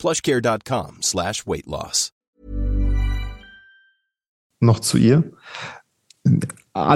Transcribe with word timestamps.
plushcare.com 0.00 1.02
slash 1.02 1.46
weight 1.46 1.66
loss. 1.66 2.12
Noch 4.60 4.80
zu 4.80 4.98
ihr. 4.98 5.32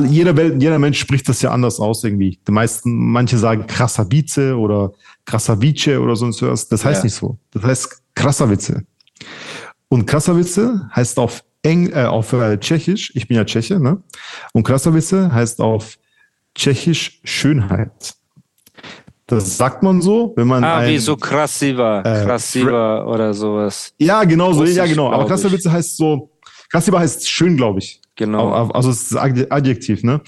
Jeder, 0.08 0.36
Welt, 0.36 0.62
jeder 0.62 0.78
Mensch 0.78 0.98
spricht 0.98 1.28
das 1.28 1.42
ja 1.42 1.50
anders 1.50 1.80
aus 1.80 2.04
irgendwie. 2.04 2.38
Die 2.46 2.52
meisten, 2.52 2.94
manche 3.10 3.38
sagen 3.38 3.66
Krasavice 3.66 4.54
oder 4.54 4.92
Krasavice 5.24 5.98
oder 5.98 6.16
sonst 6.16 6.42
was. 6.42 6.68
Das 6.68 6.84
heißt 6.84 7.00
ja. 7.00 7.04
nicht 7.04 7.14
so. 7.14 7.38
Das 7.50 7.62
heißt 7.62 8.02
Krasavice. 8.14 8.82
Und 9.88 10.06
Krasavice 10.06 10.60
heißt 10.94 11.18
auf 11.18 11.44
Eng, 11.62 11.90
äh, 11.90 12.04
auf 12.04 12.32
äh, 12.34 12.58
Tschechisch, 12.58 13.12
ich 13.14 13.26
bin 13.26 13.38
ja 13.38 13.44
Tscheche, 13.44 13.80
ne? 13.80 14.02
Und 14.52 14.64
Krasavice 14.64 15.30
heißt 15.32 15.60
auf 15.60 15.98
Tschechisch 16.54 17.20
Schönheit. 17.24 18.14
Das 19.26 19.56
sagt 19.56 19.82
man 19.82 20.02
so, 20.02 20.34
wenn 20.36 20.46
man. 20.46 20.62
Ah, 20.62 20.78
ein, 20.78 20.90
wie 20.92 20.98
so 20.98 21.16
krassiver, 21.16 22.00
äh, 22.04 22.24
krassiver 22.24 23.06
oder 23.06 23.32
sowas. 23.32 23.94
Ja, 23.98 24.24
genau 24.24 24.52
so, 24.52 24.64
ja, 24.64 24.84
genau. 24.86 25.10
Aber 25.10 25.26
Krasavice 25.26 25.66
heißt 25.66 25.96
so, 25.96 26.30
krassiver 26.70 26.98
heißt 26.98 27.28
schön, 27.28 27.56
glaube 27.56 27.78
ich. 27.78 28.00
Genau. 28.16 28.68
Also 28.70 28.90
es 28.90 29.12
ist 29.12 29.16
Adjektiv, 29.16 30.02
ne? 30.02 30.20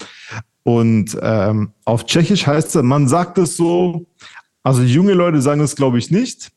Und 0.63 1.17
ähm, 1.21 1.71
auf 1.85 2.05
Tschechisch 2.05 2.45
heißt 2.45 2.75
es, 2.75 2.81
man 2.81 3.07
sagt 3.07 3.37
es 3.37 3.55
so, 3.55 4.05
also 4.63 4.81
junge 4.81 5.13
Leute 5.13 5.41
sagen 5.41 5.61
es, 5.61 5.75
glaube 5.75 5.97
ich, 5.97 6.11
nicht. 6.11 6.49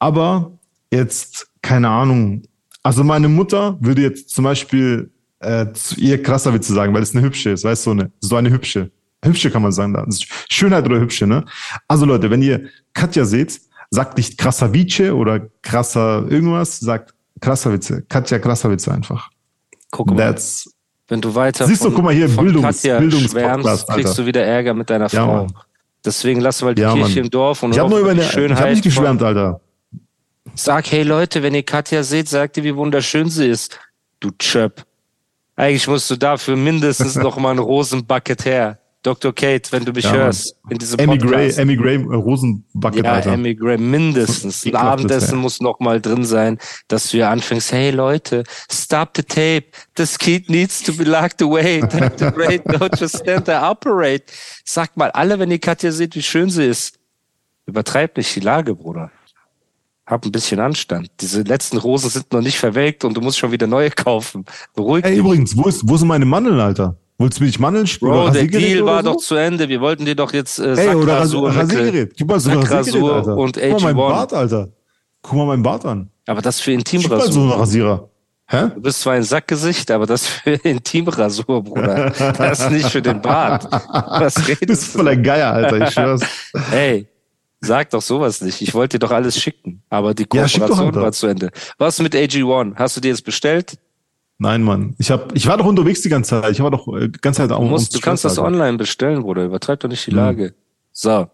Aber 0.00 0.58
jetzt 0.90 1.48
keine 1.62 1.88
Ahnung. 1.88 2.42
Also 2.82 3.04
meine 3.04 3.28
Mutter 3.28 3.76
würde 3.80 4.02
jetzt 4.02 4.30
zum 4.30 4.44
Beispiel 4.44 5.10
äh, 5.40 5.66
zu 5.72 6.00
ihr 6.00 6.20
krasser 6.22 6.52
Witze 6.52 6.72
sagen, 6.72 6.94
weil 6.94 7.02
es 7.02 7.14
eine 7.14 7.24
hübsche 7.24 7.50
ist, 7.50 7.64
weißt 7.64 7.86
du, 7.86 7.90
so 7.90 7.92
eine, 7.92 8.12
so 8.20 8.36
eine 8.36 8.50
hübsche. 8.50 8.90
Hübsche 9.24 9.50
kann 9.50 9.62
man 9.62 9.72
sagen 9.72 9.94
da. 9.94 10.06
Schönheit 10.48 10.84
oder 10.86 11.00
hübsche, 11.00 11.26
ne? 11.26 11.44
Also 11.88 12.04
Leute, 12.04 12.30
wenn 12.30 12.42
ihr 12.42 12.68
Katja 12.92 13.24
seht, 13.24 13.60
sagt 13.90 14.16
nicht 14.16 14.38
krasser 14.38 14.72
Vice 14.72 15.12
oder 15.12 15.40
krasser 15.62 16.24
irgendwas, 16.28 16.78
sagt 16.78 17.14
krasser 17.40 17.72
Witze. 17.72 18.02
Katja 18.08 18.38
krasser 18.38 18.70
Witze 18.70 18.92
einfach. 18.92 19.30
Guck 19.90 20.08
mal. 20.08 20.16
That's, 20.16 20.70
wenn 21.08 21.20
du 21.20 21.34
weiter 21.34 21.66
Siehst 21.66 21.84
du, 21.84 21.90
guck 21.90 22.04
mal 22.04 22.14
hier, 22.14 22.28
Bildungs, 22.28 22.82
Katja 22.82 23.10
schwärmst, 23.10 23.88
kriegst 23.88 24.18
du 24.18 24.26
wieder 24.26 24.44
Ärger 24.44 24.74
mit 24.74 24.90
deiner 24.90 25.08
Frau. 25.08 25.46
Ja, 25.46 25.46
Deswegen 26.04 26.40
lass 26.40 26.62
mal 26.62 26.74
die 26.74 26.82
ja, 26.82 26.92
Kirche 26.92 27.16
Mann. 27.16 27.24
im 27.24 27.30
Dorf 27.30 27.62
und 27.62 27.72
ich 27.72 27.78
habe 27.78 27.90
nur 27.90 27.98
über 27.98 28.10
eine, 28.10 28.22
Schönheit. 28.22 28.58
Ich 28.58 28.60
habe 28.60 28.70
nicht 28.72 28.84
geschwärmt, 28.84 29.22
Alter. 29.22 29.60
Sag, 30.54 30.90
hey 30.90 31.02
Leute, 31.02 31.42
wenn 31.42 31.54
ihr 31.54 31.62
Katja 31.62 32.02
seht, 32.02 32.28
sagt 32.28 32.56
ihr, 32.56 32.64
wie 32.64 32.74
wunderschön 32.74 33.28
sie 33.28 33.46
ist. 33.46 33.78
Du 34.20 34.30
Chöp. 34.38 34.84
Eigentlich 35.56 35.88
musst 35.88 36.08
du 36.10 36.16
dafür 36.16 36.56
mindestens 36.56 37.16
noch 37.16 37.36
mal 37.36 37.50
ein 37.50 37.58
Rosenbucket 37.58 38.44
her. 38.44 38.78
Dr. 39.08 39.32
Kate, 39.34 39.72
wenn 39.72 39.86
du 39.86 39.92
mich 39.92 40.04
ja, 40.04 40.12
hörst, 40.12 40.54
in 40.68 40.76
diesem 40.76 40.98
Emmy 40.98 41.16
Gray, 41.16 41.50
Emmy 41.56 41.76
Gray, 41.76 41.96
äh, 41.96 42.14
Rosenbucket, 42.14 43.04
Ja, 43.04 43.14
Alter. 43.14 43.32
Emmy 43.32 43.54
Gray, 43.54 43.78
mindestens. 43.78 44.66
Ein 44.66 44.76
Abendessen 44.76 45.38
muss 45.38 45.60
noch 45.60 45.80
mal 45.80 45.98
drin 45.98 46.26
sein, 46.26 46.58
dass 46.88 47.10
du 47.10 47.16
ja 47.16 47.30
anfängst, 47.30 47.72
hey 47.72 47.90
Leute, 47.90 48.44
stop 48.70 49.16
the 49.16 49.22
tape. 49.22 49.68
This 49.94 50.18
kid 50.18 50.50
needs 50.50 50.82
to 50.82 50.92
be 50.92 51.04
locked 51.04 51.40
away. 51.40 51.80
To 52.18 52.30
break, 52.32 52.64
don't 52.64 52.98
just 52.98 53.18
stand 53.18 53.46
there, 53.46 53.62
operate. 53.62 54.24
Sagt 54.64 54.96
mal 54.96 55.10
alle, 55.12 55.38
wenn 55.38 55.50
ihr 55.50 55.58
Katja 55.58 55.90
seht, 55.90 56.14
wie 56.14 56.22
schön 56.22 56.50
sie 56.50 56.64
ist. 56.64 56.98
Übertreibt 57.66 58.16
nicht 58.16 58.34
die 58.34 58.40
Lage, 58.40 58.74
Bruder 58.74 59.10
hab 60.08 60.24
ein 60.24 60.32
bisschen 60.32 60.58
Anstand. 60.58 61.10
Diese 61.20 61.42
letzten 61.42 61.76
Rosen 61.76 62.08
sind 62.08 62.32
noch 62.32 62.40
nicht 62.40 62.58
verwelkt 62.58 63.04
und 63.04 63.14
du 63.14 63.20
musst 63.20 63.38
schon 63.38 63.52
wieder 63.52 63.66
neue 63.66 63.90
kaufen. 64.04 64.44
Beruhig 64.74 65.04
Ey, 65.04 65.10
dich. 65.12 65.20
übrigens, 65.20 65.56
wo, 65.56 65.68
ist, 65.68 65.86
wo 65.86 65.96
sind 65.96 66.08
meine 66.08 66.24
Mandeln, 66.24 66.58
Alter? 66.58 66.96
Wolltest 67.18 67.40
du 67.40 67.44
mich 67.44 67.58
Mandeln 67.58 67.86
spielen? 67.88 68.12
Bro, 68.12 68.30
der 68.30 68.46
Deal 68.46 68.86
war 68.86 69.02
so? 69.02 69.12
doch 69.12 69.16
zu 69.16 69.34
Ende. 69.34 69.68
Wir 69.68 69.80
wollten 69.80 70.04
dir 70.04 70.14
doch 70.14 70.32
jetzt 70.32 70.60
äh, 70.60 70.74
Ey, 70.74 70.94
oder 70.94 71.18
Rasiergerät. 71.18 72.16
Gib 72.16 72.28
mal 72.28 72.38
so 72.38 72.50
ein 72.50 72.58
Rasiergerät, 72.58 73.12
Alter. 73.12 73.36
und 73.36 73.58
AG1. 73.58 73.70
Guck 73.70 73.80
mal 73.82 73.94
mein 73.94 73.96
Bart, 73.96 74.32
Alter. 74.32 74.68
Guck 75.22 75.36
mal 75.36 75.46
meinen 75.46 75.62
Bart 75.64 75.84
an. 75.84 76.10
Aber 76.26 76.42
das 76.42 76.60
für 76.60 76.72
Intimrasur. 76.72 77.18
Gib 77.18 77.26
mal 77.26 77.32
so 77.32 77.40
einen 77.40 77.50
Rasierer. 77.50 78.08
Hä? 78.50 78.70
Du 78.74 78.80
bist 78.80 79.00
zwar 79.00 79.14
ein 79.14 79.24
Sackgesicht, 79.24 79.90
aber 79.90 80.06
das 80.06 80.26
für 80.26 80.50
Intimrasur, 80.62 81.64
Bruder. 81.64 82.10
Das 82.38 82.60
ist 82.60 82.70
nicht 82.70 82.88
für 82.88 83.02
den 83.02 83.20
Bart. 83.20 83.64
Was 83.70 84.38
redest 84.48 84.62
du? 84.62 84.66
bist 84.66 84.84
voller 84.84 85.16
Geier, 85.16 85.52
Alter, 85.52 85.86
ich 85.86 85.92
schwör's. 85.92 86.22
Ey, 86.72 87.08
Sag 87.60 87.90
doch 87.90 88.02
sowas 88.02 88.40
nicht. 88.40 88.62
Ich 88.62 88.72
wollte 88.72 88.98
dir 88.98 89.06
doch 89.06 89.10
alles 89.10 89.40
schicken, 89.40 89.82
aber 89.90 90.14
die 90.14 90.24
Kooperation 90.26 90.94
ja, 90.94 90.94
war 90.94 91.12
zu 91.12 91.26
Ende. 91.26 91.50
Was 91.76 91.98
mit 92.00 92.14
AG1? 92.14 92.76
Hast 92.76 92.96
du 92.96 93.00
dir 93.00 93.08
jetzt 93.08 93.24
bestellt? 93.24 93.78
Nein, 94.38 94.62
Mann. 94.62 94.94
Ich 94.98 95.10
hab, 95.10 95.34
ich 95.34 95.46
war 95.48 95.56
doch 95.56 95.66
unterwegs 95.66 96.00
die 96.02 96.08
ganze 96.08 96.40
Zeit. 96.40 96.52
Ich 96.52 96.60
war 96.62 96.70
doch 96.70 96.86
äh, 96.96 97.08
die 97.08 97.20
ganze 97.20 97.42
Zeit 97.42 97.52
auch. 97.52 97.60
Du, 97.60 97.66
musst, 97.66 97.94
du 97.94 98.00
kannst 98.00 98.24
das 98.24 98.38
online 98.38 98.78
bestellen, 98.78 99.22
Bruder. 99.22 99.44
Übertreib 99.44 99.80
doch 99.80 99.88
nicht 99.88 100.06
die 100.06 100.12
Lage. 100.12 100.44
Hm. 100.44 100.54
So. 100.92 101.28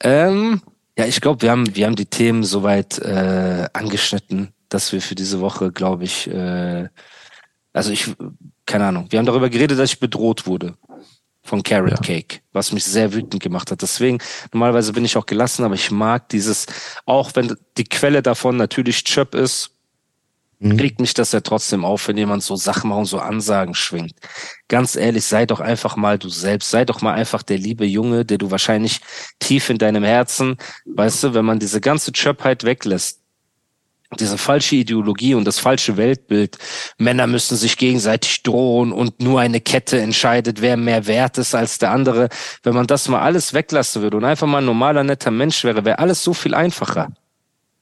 Ähm, 0.00 0.62
ja, 0.96 1.06
ich 1.06 1.20
glaube, 1.20 1.42
wir 1.42 1.50
haben, 1.50 1.74
wir 1.74 1.86
haben 1.86 1.96
die 1.96 2.06
Themen 2.06 2.44
soweit 2.44 2.98
äh, 2.98 3.66
angeschnitten, 3.72 4.52
dass 4.68 4.92
wir 4.92 5.02
für 5.02 5.16
diese 5.16 5.40
Woche, 5.40 5.72
glaube 5.72 6.04
ich, 6.04 6.30
äh, 6.30 6.88
also 7.72 7.90
ich, 7.90 8.14
keine 8.66 8.86
Ahnung, 8.86 9.06
wir 9.10 9.18
haben 9.18 9.26
darüber 9.26 9.50
geredet, 9.50 9.78
dass 9.78 9.90
ich 9.90 10.00
bedroht 10.00 10.46
wurde 10.46 10.74
von 11.42 11.62
Carrot 11.62 11.90
ja. 11.90 11.96
Cake, 11.98 12.40
was 12.52 12.72
mich 12.72 12.84
sehr 12.84 13.12
wütend 13.12 13.42
gemacht 13.42 13.70
hat. 13.70 13.82
Deswegen, 13.82 14.18
normalerweise 14.52 14.92
bin 14.92 15.04
ich 15.04 15.16
auch 15.16 15.26
gelassen, 15.26 15.64
aber 15.64 15.74
ich 15.74 15.90
mag 15.90 16.28
dieses, 16.28 16.66
auch 17.04 17.30
wenn 17.34 17.56
die 17.76 17.84
Quelle 17.84 18.22
davon 18.22 18.56
natürlich 18.56 19.04
Chöp 19.04 19.34
ist, 19.34 19.75
mhm. 20.58 20.78
regt 20.78 21.00
mich 21.00 21.14
das 21.14 21.32
ja 21.32 21.40
trotzdem 21.40 21.84
auf, 21.84 22.08
wenn 22.08 22.16
jemand 22.16 22.42
so 22.42 22.56
Sachen 22.56 22.90
und 22.90 23.06
so 23.06 23.18
Ansagen 23.18 23.74
schwingt. 23.74 24.14
Ganz 24.68 24.96
ehrlich, 24.96 25.24
sei 25.24 25.46
doch 25.46 25.60
einfach 25.60 25.96
mal 25.96 26.18
du 26.18 26.28
selbst, 26.28 26.70
sei 26.70 26.84
doch 26.84 27.00
mal 27.02 27.14
einfach 27.14 27.42
der 27.42 27.58
liebe 27.58 27.84
Junge, 27.84 28.24
der 28.24 28.38
du 28.38 28.50
wahrscheinlich 28.50 29.00
tief 29.38 29.70
in 29.70 29.78
deinem 29.78 30.04
Herzen, 30.04 30.56
weißt 30.86 31.24
du, 31.24 31.34
wenn 31.34 31.44
man 31.44 31.58
diese 31.58 31.80
ganze 31.80 32.12
Chöpheit 32.12 32.64
weglässt, 32.64 33.20
diese 34.20 34.38
falsche 34.38 34.76
Ideologie 34.76 35.34
und 35.34 35.44
das 35.44 35.58
falsche 35.58 35.96
Weltbild, 35.96 36.58
Männer 36.96 37.26
müssen 37.26 37.56
sich 37.56 37.76
gegenseitig 37.76 38.42
drohen 38.42 38.92
und 38.92 39.20
nur 39.20 39.40
eine 39.40 39.60
Kette 39.60 40.00
entscheidet, 40.00 40.60
wer 40.62 40.76
mehr 40.76 41.06
wert 41.06 41.38
ist 41.38 41.54
als 41.54 41.78
der 41.78 41.90
andere. 41.90 42.28
Wenn 42.62 42.74
man 42.74 42.86
das 42.86 43.08
mal 43.08 43.20
alles 43.20 43.52
weglassen 43.52 44.02
würde 44.02 44.16
und 44.16 44.24
einfach 44.24 44.46
mal 44.46 44.58
ein 44.58 44.64
normaler, 44.64 45.02
netter 45.02 45.32
Mensch 45.32 45.64
wäre, 45.64 45.84
wäre 45.84 45.98
alles 45.98 46.22
so 46.22 46.34
viel 46.34 46.54
einfacher. 46.54 47.12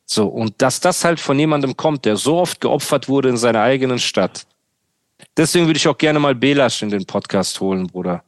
So, 0.07 0.27
und 0.27 0.55
dass 0.59 0.81
das 0.81 1.05
halt 1.05 1.19
von 1.19 1.39
jemandem 1.39 1.77
kommt, 1.77 2.05
der 2.05 2.17
so 2.17 2.37
oft 2.37 2.61
geopfert 2.61 3.09
wurde 3.09 3.31
in 3.31 3.37
seiner 3.37 3.63
eigenen 3.63 3.99
Stadt. 3.99 4.47
Deswegen 5.37 5.67
würde 5.67 5.79
ich 5.79 5.89
auch 5.89 5.99
gerne 5.99 6.19
mal 6.19 6.35
Belasch 6.35 6.83
in 6.83 6.91
den 6.91 7.07
Podcast 7.07 7.61
holen, 7.61 7.87
Bruder. 7.87 8.23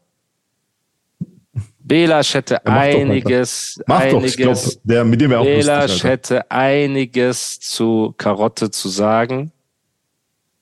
Belasch 1.78 2.34
hätte 2.34 2.54
ja, 2.54 2.72
einiges, 2.72 3.80
doch, 3.86 3.94
einiges, 3.94 4.36
doch, 4.36 4.42
glaub, 4.42 4.58
der, 4.82 5.04
mit 5.04 5.20
dem 5.20 5.30
wir 5.30 5.40
auch 5.40 5.44
Belasch 5.44 6.02
hätte 6.02 6.50
einiges 6.50 7.60
zu 7.60 8.14
Karotte 8.16 8.70
zu 8.70 8.88
sagen. 8.88 9.52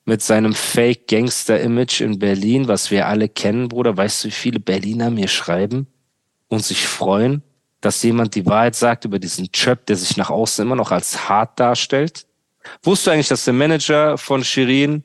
Mit 0.07 0.21
seinem 0.21 0.53
Fake-Gangster-Image 0.53 2.01
in 2.01 2.19
Berlin, 2.19 2.67
was 2.67 2.91
wir 2.91 3.07
alle 3.07 3.27
kennen, 3.27 3.69
Bruder. 3.69 3.97
Weißt 3.97 4.23
du, 4.23 4.27
wie 4.27 4.33
viele 4.33 4.59
Berliner 4.59 5.09
mir 5.09 5.27
schreiben 5.27 5.87
und 6.47 6.63
sich 6.63 6.85
freuen, 6.85 7.41
dass 7.81 8.01
jemand 8.03 8.35
die 8.35 8.45
Wahrheit 8.45 8.75
sagt 8.75 9.05
über 9.05 9.19
diesen 9.19 9.51
Chöp, 9.51 9.85
der 9.85 9.95
sich 9.95 10.17
nach 10.17 10.29
außen 10.29 10.65
immer 10.65 10.75
noch 10.75 10.91
als 10.91 11.29
hart 11.29 11.59
darstellt? 11.59 12.25
Wusstest 12.83 13.07
du 13.07 13.11
eigentlich, 13.11 13.27
dass 13.27 13.45
der 13.45 13.53
Manager 13.53 14.17
von 14.17 14.43
Shirin 14.43 15.03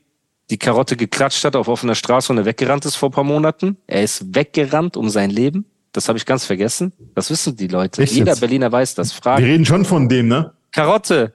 die 0.49 0.59
Karotte 0.59 0.97
geklatscht 0.97 1.45
hat 1.45 1.57
auf 1.57 1.69
offener 1.69 1.95
Straße 1.95 2.33
und 2.33 2.39
er 2.39 2.45
weggerannt 2.45 2.85
ist 2.85 2.97
vor 2.97 3.11
ein 3.11 3.13
paar 3.13 3.25
Monaten? 3.25 3.77
Er 3.87 4.03
ist 4.03 4.35
weggerannt 4.35 4.97
um 4.97 5.11
sein 5.11 5.31
Leben? 5.31 5.67
Das 5.93 6.09
habe 6.09 6.19
ich 6.19 6.25
ganz 6.27 6.45
vergessen. 6.45 6.93
Das 7.15 7.31
wissen 7.31 7.57
die 7.57 7.67
Leute. 7.67 8.03
Echt 8.03 8.13
Jeder 8.13 8.33
jetzt? 8.33 8.41
Berliner 8.41 8.71
weiß 8.71 8.95
das. 8.95 9.13
Fragen. 9.13 9.45
Wir 9.45 9.53
reden 9.53 9.67
schon 9.67 9.85
von 9.85 10.09
dem, 10.09 10.29
ne? 10.29 10.53
Karotte. 10.73 11.35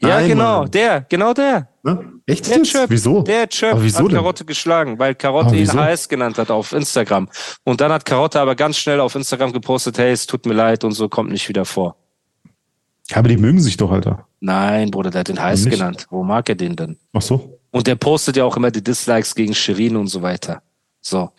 Ja, 0.00 0.08
Nein, 0.20 0.28
genau, 0.28 0.60
Mann. 0.60 0.70
der, 0.70 1.00
genau 1.08 1.32
der. 1.34 1.68
Ne? 1.84 2.12
Echt 2.24 2.48
der 2.48 2.62
Chirp, 2.62 2.88
Wieso? 2.88 3.20
Der 3.22 3.46
Chirp 3.46 3.76
wieso 3.82 4.04
hat 4.04 4.12
Karotte 4.12 4.42
denn? 4.44 4.46
geschlagen, 4.46 4.98
weil 4.98 5.14
Karotte 5.14 5.54
ihn 5.54 5.70
HS 5.70 6.08
genannt 6.08 6.38
hat 6.38 6.50
auf 6.50 6.72
Instagram. 6.72 7.28
Und 7.62 7.82
dann 7.82 7.92
hat 7.92 8.06
Karotte 8.06 8.40
aber 8.40 8.54
ganz 8.54 8.78
schnell 8.78 9.00
auf 9.00 9.14
Instagram 9.14 9.52
gepostet, 9.52 9.98
hey, 9.98 10.10
es 10.10 10.26
tut 10.26 10.46
mir 10.46 10.54
leid 10.54 10.82
und 10.82 10.92
so 10.92 11.10
kommt 11.10 11.30
nicht 11.30 11.46
wieder 11.46 11.66
vor. 11.66 11.96
Ja, 13.10 13.18
aber 13.18 13.28
die 13.28 13.36
mögen 13.36 13.60
sich 13.60 13.76
doch, 13.76 13.90
Alter. 13.90 14.26
Nein, 14.40 14.90
Bruder, 14.90 15.10
der 15.10 15.20
hat 15.20 15.28
den 15.28 15.40
heiß 15.40 15.66
genannt. 15.66 16.06
Wo 16.08 16.22
mag 16.22 16.48
er 16.48 16.54
den 16.54 16.74
denn? 16.74 16.96
Ach 17.12 17.20
so. 17.20 17.60
Und 17.70 17.86
der 17.86 17.96
postet 17.96 18.36
ja 18.36 18.44
auch 18.44 18.56
immer 18.56 18.70
die 18.70 18.82
Dislikes 18.82 19.34
gegen 19.34 19.54
Shirin 19.54 19.96
und 19.96 20.06
so 20.06 20.22
weiter. 20.22 20.62
So. 21.02 21.32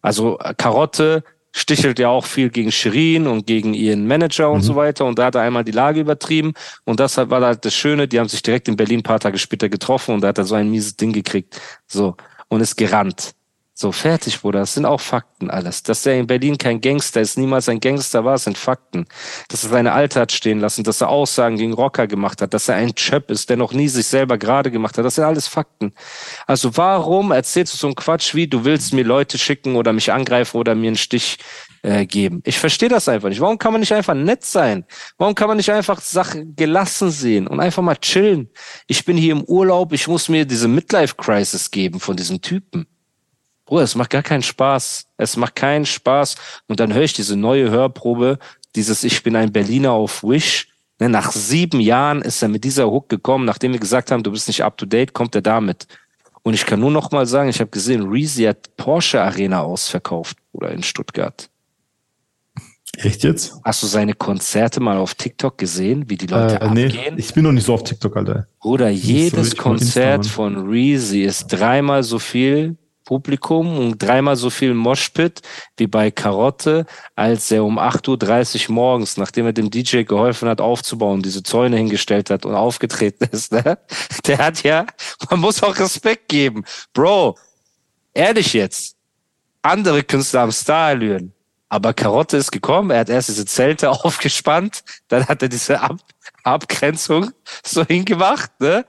Also 0.00 0.36
Karotte 0.56 1.22
stichelt 1.52 1.98
ja 1.98 2.08
auch 2.08 2.24
viel 2.24 2.50
gegen 2.50 2.72
Shirin 2.72 3.26
und 3.26 3.46
gegen 3.46 3.74
ihren 3.74 4.06
Manager 4.06 4.50
und 4.50 4.58
mhm. 4.58 4.62
so 4.62 4.76
weiter. 4.76 5.04
Und 5.04 5.18
da 5.18 5.26
hat 5.26 5.34
er 5.34 5.42
einmal 5.42 5.64
die 5.64 5.72
Lage 5.72 6.00
übertrieben. 6.00 6.54
Und 6.84 6.98
deshalb 6.98 7.30
war 7.30 7.42
halt 7.42 7.64
das 7.64 7.74
Schöne, 7.74 8.08
die 8.08 8.18
haben 8.18 8.28
sich 8.28 8.42
direkt 8.42 8.68
in 8.68 8.76
Berlin 8.76 9.00
ein 9.00 9.02
paar 9.02 9.20
Tage 9.20 9.38
später 9.38 9.68
getroffen 9.68 10.14
und 10.14 10.22
da 10.22 10.28
hat 10.28 10.38
er 10.38 10.44
so 10.44 10.54
ein 10.54 10.70
mieses 10.70 10.96
Ding 10.96 11.12
gekriegt. 11.12 11.60
So. 11.86 12.16
Und 12.48 12.60
ist 12.60 12.76
gerannt. 12.76 13.34
So, 13.82 13.90
fertig, 13.90 14.40
Bruder. 14.40 14.60
Das 14.60 14.74
sind 14.74 14.84
auch 14.86 15.00
Fakten 15.00 15.50
alles. 15.50 15.82
Dass 15.82 16.06
er 16.06 16.16
in 16.16 16.28
Berlin 16.28 16.56
kein 16.56 16.80
Gangster 16.80 17.20
ist, 17.20 17.36
niemals 17.36 17.68
ein 17.68 17.80
Gangster 17.80 18.24
war, 18.24 18.38
sind 18.38 18.56
Fakten. 18.56 19.06
Dass 19.48 19.64
er 19.64 19.70
seine 19.70 19.90
Alte 19.90 20.20
hat 20.20 20.30
stehen 20.30 20.60
lassen, 20.60 20.84
dass 20.84 21.00
er 21.00 21.08
Aussagen 21.08 21.56
gegen 21.56 21.72
Rocker 21.72 22.06
gemacht 22.06 22.40
hat, 22.42 22.54
dass 22.54 22.68
er 22.68 22.76
ein 22.76 22.94
Chöp 22.94 23.28
ist, 23.28 23.50
der 23.50 23.56
noch 23.56 23.72
nie 23.72 23.88
sich 23.88 24.06
selber 24.06 24.38
gerade 24.38 24.70
gemacht 24.70 24.96
hat. 24.96 25.04
Das 25.04 25.16
sind 25.16 25.24
alles 25.24 25.48
Fakten. 25.48 25.94
Also 26.46 26.76
warum 26.76 27.32
erzählst 27.32 27.74
du 27.74 27.76
so 27.76 27.88
einen 27.88 27.96
Quatsch 27.96 28.36
wie, 28.36 28.46
du 28.46 28.64
willst 28.64 28.92
mir 28.92 29.02
Leute 29.02 29.36
schicken 29.36 29.74
oder 29.74 29.92
mich 29.92 30.12
angreifen 30.12 30.58
oder 30.58 30.76
mir 30.76 30.86
einen 30.86 30.96
Stich 30.96 31.38
äh, 31.82 32.06
geben? 32.06 32.40
Ich 32.44 32.60
verstehe 32.60 32.88
das 32.88 33.08
einfach 33.08 33.30
nicht. 33.30 33.40
Warum 33.40 33.58
kann 33.58 33.72
man 33.72 33.80
nicht 33.80 33.92
einfach 33.92 34.14
nett 34.14 34.44
sein? 34.44 34.84
Warum 35.18 35.34
kann 35.34 35.48
man 35.48 35.56
nicht 35.56 35.72
einfach 35.72 36.00
Sachen 36.00 36.54
gelassen 36.54 37.10
sehen 37.10 37.48
und 37.48 37.58
einfach 37.58 37.82
mal 37.82 37.96
chillen? 37.96 38.48
Ich 38.86 39.04
bin 39.04 39.16
hier 39.16 39.32
im 39.32 39.42
Urlaub, 39.42 39.92
ich 39.92 40.06
muss 40.06 40.28
mir 40.28 40.44
diese 40.44 40.68
Midlife-Crisis 40.68 41.72
geben 41.72 41.98
von 41.98 42.16
diesem 42.16 42.40
Typen. 42.40 42.86
Bruder, 43.64 43.84
es 43.84 43.94
macht 43.94 44.10
gar 44.10 44.22
keinen 44.22 44.42
Spaß. 44.42 45.06
Es 45.16 45.36
macht 45.36 45.56
keinen 45.56 45.86
Spaß. 45.86 46.36
Und 46.68 46.80
dann 46.80 46.92
höre 46.92 47.02
ich 47.02 47.12
diese 47.12 47.36
neue 47.36 47.70
Hörprobe, 47.70 48.38
dieses 48.74 49.04
Ich 49.04 49.22
bin 49.22 49.36
ein 49.36 49.52
Berliner 49.52 49.92
auf 49.92 50.22
Wish. 50.24 50.68
Ne, 50.98 51.08
nach 51.08 51.32
sieben 51.32 51.80
Jahren 51.80 52.22
ist 52.22 52.42
er 52.42 52.48
mit 52.48 52.64
dieser 52.64 52.90
Hook 52.90 53.08
gekommen, 53.08 53.44
nachdem 53.44 53.72
wir 53.72 53.80
gesagt 53.80 54.10
haben, 54.10 54.22
du 54.22 54.30
bist 54.30 54.46
nicht 54.46 54.62
up 54.62 54.76
to 54.76 54.86
date, 54.86 55.12
kommt 55.12 55.34
er 55.34 55.42
damit. 55.42 55.86
Und 56.42 56.54
ich 56.54 56.66
kann 56.66 56.80
nur 56.80 56.90
noch 56.90 57.10
mal 57.12 57.26
sagen, 57.26 57.48
ich 57.48 57.60
habe 57.60 57.70
gesehen, 57.70 58.08
Reezy 58.08 58.44
hat 58.44 58.76
Porsche 58.76 59.20
Arena 59.20 59.62
ausverkauft 59.62 60.36
oder 60.52 60.70
in 60.70 60.82
Stuttgart. 60.82 61.48
Echt 62.98 63.22
jetzt? 63.22 63.58
Hast 63.64 63.82
du 63.82 63.86
seine 63.86 64.14
Konzerte 64.14 64.80
mal 64.80 64.98
auf 64.98 65.14
TikTok 65.14 65.56
gesehen, 65.56 66.10
wie 66.10 66.16
die 66.16 66.26
Leute 66.26 66.60
äh, 66.60 66.70
nee, 66.70 66.86
abgehen? 66.86 67.18
Ich 67.18 67.32
bin 67.32 67.44
noch 67.44 67.52
nicht 67.52 67.64
so 67.64 67.74
auf 67.74 67.84
TikTok, 67.84 68.16
Alter. 68.16 68.48
Oder 68.62 68.90
jedes 68.90 69.50
so 69.50 69.56
Konzert 69.56 70.26
von 70.26 70.68
Reezy 70.68 71.22
ist 71.22 71.46
dreimal 71.46 72.02
so 72.02 72.18
viel 72.18 72.76
Publikum 73.04 73.78
und 73.78 74.02
dreimal 74.02 74.36
so 74.36 74.50
viel 74.50 74.74
Moshpit 74.74 75.42
wie 75.76 75.86
bei 75.86 76.10
Karotte, 76.10 76.86
als 77.14 77.50
er 77.50 77.64
um 77.64 77.78
8.30 77.78 78.68
Uhr 78.68 78.74
morgens, 78.74 79.16
nachdem 79.16 79.46
er 79.46 79.52
dem 79.52 79.70
DJ 79.70 80.02
geholfen 80.02 80.48
hat 80.48 80.60
aufzubauen, 80.60 81.22
diese 81.22 81.42
Zäune 81.42 81.76
hingestellt 81.76 82.30
hat 82.30 82.46
und 82.46 82.54
aufgetreten 82.54 83.28
ist. 83.32 83.52
Ne? 83.52 83.78
Der 84.26 84.38
hat 84.38 84.62
ja, 84.62 84.86
man 85.30 85.40
muss 85.40 85.62
auch 85.62 85.78
Respekt 85.78 86.28
geben. 86.28 86.64
Bro, 86.92 87.36
ehrlich 88.14 88.52
jetzt, 88.52 88.96
andere 89.62 90.02
Künstler 90.02 90.42
haben 90.42 90.52
Starallüren. 90.52 91.32
Aber 91.68 91.94
Karotte 91.94 92.36
ist 92.36 92.50
gekommen, 92.52 92.90
er 92.90 93.00
hat 93.00 93.08
erst 93.08 93.30
diese 93.30 93.46
Zelte 93.46 93.90
aufgespannt, 94.04 94.84
dann 95.08 95.26
hat 95.26 95.42
er 95.42 95.48
diese 95.48 95.80
Ab 95.80 95.96
Abgrenzung 96.44 97.30
so 97.64 97.84
hingemacht, 97.84 98.50
ne? 98.60 98.84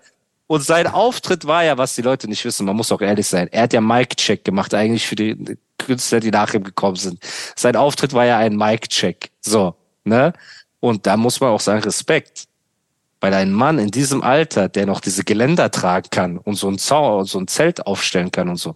Und 0.54 0.62
sein 0.62 0.86
Auftritt 0.86 1.48
war 1.48 1.64
ja, 1.64 1.80
was 1.80 1.96
die 1.96 2.04
Leute 2.04 2.28
nicht 2.28 2.46
wissen, 2.46 2.68
man 2.68 2.76
muss 2.76 2.92
auch 2.92 3.02
ehrlich 3.02 3.26
sein. 3.26 3.48
Er 3.52 3.64
hat 3.64 3.74
ja 3.74 3.82
Mic-Check 3.82 4.46
gemacht, 4.46 4.76
eigentlich 4.76 5.08
für 5.08 5.16
die 5.16 5.58
Künstler, 5.80 6.20
die 6.20 6.30
nach 6.30 6.54
ihm 6.54 6.64
gekommen 6.64 6.96
sind. 6.96 7.20
Sein 7.56 7.76
Auftritt 7.76 8.14
war 8.14 8.26
ja 8.26 8.38
ein 8.38 8.56
Mic-Check. 8.56 9.32
So, 9.42 9.74
ne? 10.04 10.32
Und 10.80 11.08
da 11.08 11.18
muss 11.18 11.40
man 11.40 11.50
auch 11.50 11.60
sagen, 11.60 11.82
Respekt. 11.82 12.44
Weil 13.20 13.34
ein 13.34 13.52
Mann 13.52 13.80
in 13.80 13.90
diesem 13.90 14.22
Alter, 14.22 14.70
der 14.70 14.86
noch 14.86 15.00
diese 15.00 15.24
Geländer 15.24 15.72
tragen 15.72 16.10
kann 16.12 16.38
und 16.38 16.54
so 16.54 16.70
ein 16.70 16.78
Zaun, 16.78 17.26
so 17.26 17.40
ein 17.40 17.48
Zelt 17.48 17.88
aufstellen 17.88 18.30
kann 18.30 18.48
und 18.48 18.58
so, 18.58 18.76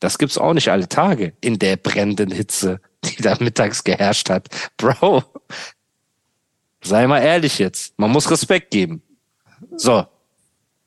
das 0.00 0.18
gibt's 0.18 0.38
auch 0.38 0.54
nicht 0.54 0.72
alle 0.72 0.88
Tage 0.88 1.34
in 1.40 1.56
der 1.60 1.76
brennenden 1.76 2.32
Hitze, 2.32 2.80
die 3.04 3.22
da 3.22 3.36
mittags 3.38 3.84
geherrscht 3.84 4.28
hat. 4.28 4.48
Bro, 4.76 5.22
sei 6.82 7.06
mal 7.06 7.22
ehrlich 7.22 7.60
jetzt. 7.60 7.96
Man 7.96 8.10
muss 8.10 8.28
Respekt 8.28 8.72
geben. 8.72 9.02
So, 9.76 10.04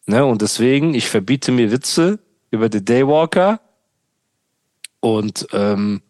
Ne? 0.05 0.25
Und 0.25 0.41
deswegen, 0.41 0.93
ich 0.93 1.09
verbiete 1.09 1.51
mir 1.51 1.71
Witze 1.71 2.19
über 2.51 2.69
The 2.71 2.83
Daywalker. 2.83 3.59
Und 4.99 5.47
ähm, 5.53 6.01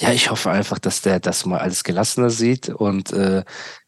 ja, 0.00 0.12
ich 0.12 0.30
hoffe 0.30 0.50
einfach, 0.50 0.78
dass 0.78 1.02
der 1.02 1.20
das 1.20 1.44
mal 1.44 1.58
alles 1.58 1.84
gelassener 1.84 2.30
sieht. 2.30 2.68
Und 2.68 3.12
äh, 3.12 3.44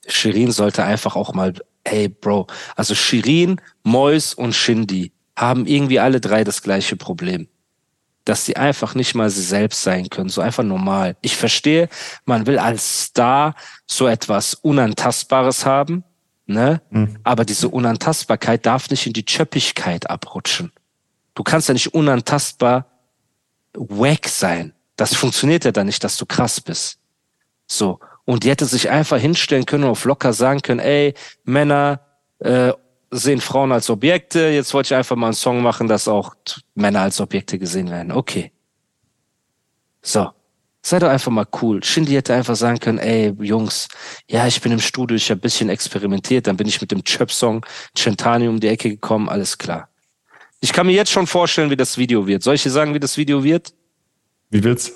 Shirin 0.07 0.51
sollte 0.51 0.85
einfach 0.85 1.17
auch 1.17 1.35
mal, 1.35 1.55
hey 1.85 2.09
Bro, 2.09 2.47
also 2.77 2.95
Shirin, 2.95 3.61
Mois 3.83 4.35
und 4.35 4.55
Shindy 4.55 5.13
haben 5.37 5.67
irgendwie 5.67 6.01
alle 6.01 6.21
drei 6.21 6.45
das 6.45 6.63
gleiche 6.63 6.97
Problem. 6.97 7.49
Dass 8.25 8.45
sie 8.45 8.57
einfach 8.57 8.95
nicht 8.95 9.15
mal 9.15 9.31
sie 9.31 9.43
selbst 9.43 9.83
sein 9.83 10.11
können, 10.11 10.29
so 10.29 10.41
einfach 10.41 10.63
normal. 10.63 11.17
Ich 11.23 11.37
verstehe, 11.37 11.89
man 12.27 12.47
will 12.47 12.59
als 12.59 13.05
Star 13.05 13.55
so 13.87 14.07
etwas 14.07 14.55
Unantastbares 14.55 15.65
haben, 15.65 16.05
Ne? 16.51 16.83
Mhm. 16.91 17.17
Aber 17.23 17.45
diese 17.45 17.69
Unantastbarkeit 17.69 18.67
darf 18.67 18.91
nicht 18.91 19.07
in 19.07 19.13
die 19.13 19.25
Chöppigkeit 19.25 20.11
abrutschen. 20.11 20.73
Du 21.35 21.45
kannst 21.45 21.69
ja 21.69 21.75
nicht 21.75 21.95
unantastbar 21.95 22.87
wack 23.75 24.27
sein. 24.27 24.73
Das 24.97 25.15
funktioniert 25.15 25.65
ja 25.65 25.71
dann 25.71 25.87
nicht, 25.87 26.03
dass 26.03 26.17
du 26.17 26.27
krass 26.27 26.61
bist. 26.61 26.99
So. 27.69 28.01
Und 28.25 28.43
die 28.43 28.51
hätte 28.51 28.67
sich 28.67 28.91
einfach 28.91 29.19
hinstellen 29.19 29.65
können 29.65 29.85
und 29.85 29.91
auf 29.91 30.05
locker 30.05 30.33
sagen 30.33 30.61
können, 30.61 30.81
ey, 30.81 31.15
Männer 31.45 32.01
äh, 32.41 32.73
sehen 33.13 33.41
Frauen 33.41 33.71
als 33.71 33.89
Objekte, 33.89 34.49
jetzt 34.49 34.75
wollte 34.75 34.89
ich 34.89 34.95
einfach 34.95 35.15
mal 35.15 35.29
einen 35.29 35.35
Song 35.35 35.63
machen, 35.63 35.87
dass 35.87 36.09
auch 36.09 36.35
Männer 36.75 37.03
als 37.03 37.21
Objekte 37.21 37.61
gesehen 37.61 37.91
werden. 37.91 38.11
Okay. 38.11 38.51
So. 40.03 40.31
Sei 40.83 40.99
doch 40.99 41.09
einfach 41.09 41.31
mal 41.31 41.47
cool. 41.61 41.85
Shindy 41.85 42.13
hätte 42.13 42.35
einfach 42.35 42.57
sagen 42.57 42.79
können, 42.79 42.99
ey, 42.99 43.35
Jungs, 43.41 43.89
ja, 44.29 44.47
ich 44.47 44.61
bin 44.63 44.73
im 44.73 44.81
Studio, 44.81 45.15
ich 45.17 45.31
habe 45.31 45.39
ein 45.39 45.43
bisschen 45.43 45.69
experimentiert, 45.69 46.47
dann 46.47 46.57
bin 46.57 46.67
ich 46.67 46.81
mit 46.81 46.91
dem 46.91 47.05
Chöp-Song 47.05 47.67
Centani 47.95 48.49
um 48.49 48.61
die 48.61 48.69
Ecke 48.69 48.89
gekommen, 48.89 49.29
alles 49.29 49.59
klar. 49.59 49.89
Ich 50.61 50.73
kann 50.73 50.87
mir 50.87 50.93
jetzt 50.93 51.11
schon 51.11 51.27
vorstellen, 51.27 51.71
wie 51.71 51.77
das 51.77 51.99
Video 51.99 52.27
wird. 52.27 52.43
Soll 52.43 52.55
ich 52.55 52.63
dir 52.63 52.71
sagen, 52.71 52.95
wie 52.95 53.01
das 53.01 53.17
Video 53.17 53.45
wird? 53.45 53.75
Wie 54.51 54.63
wird's? 54.65 54.93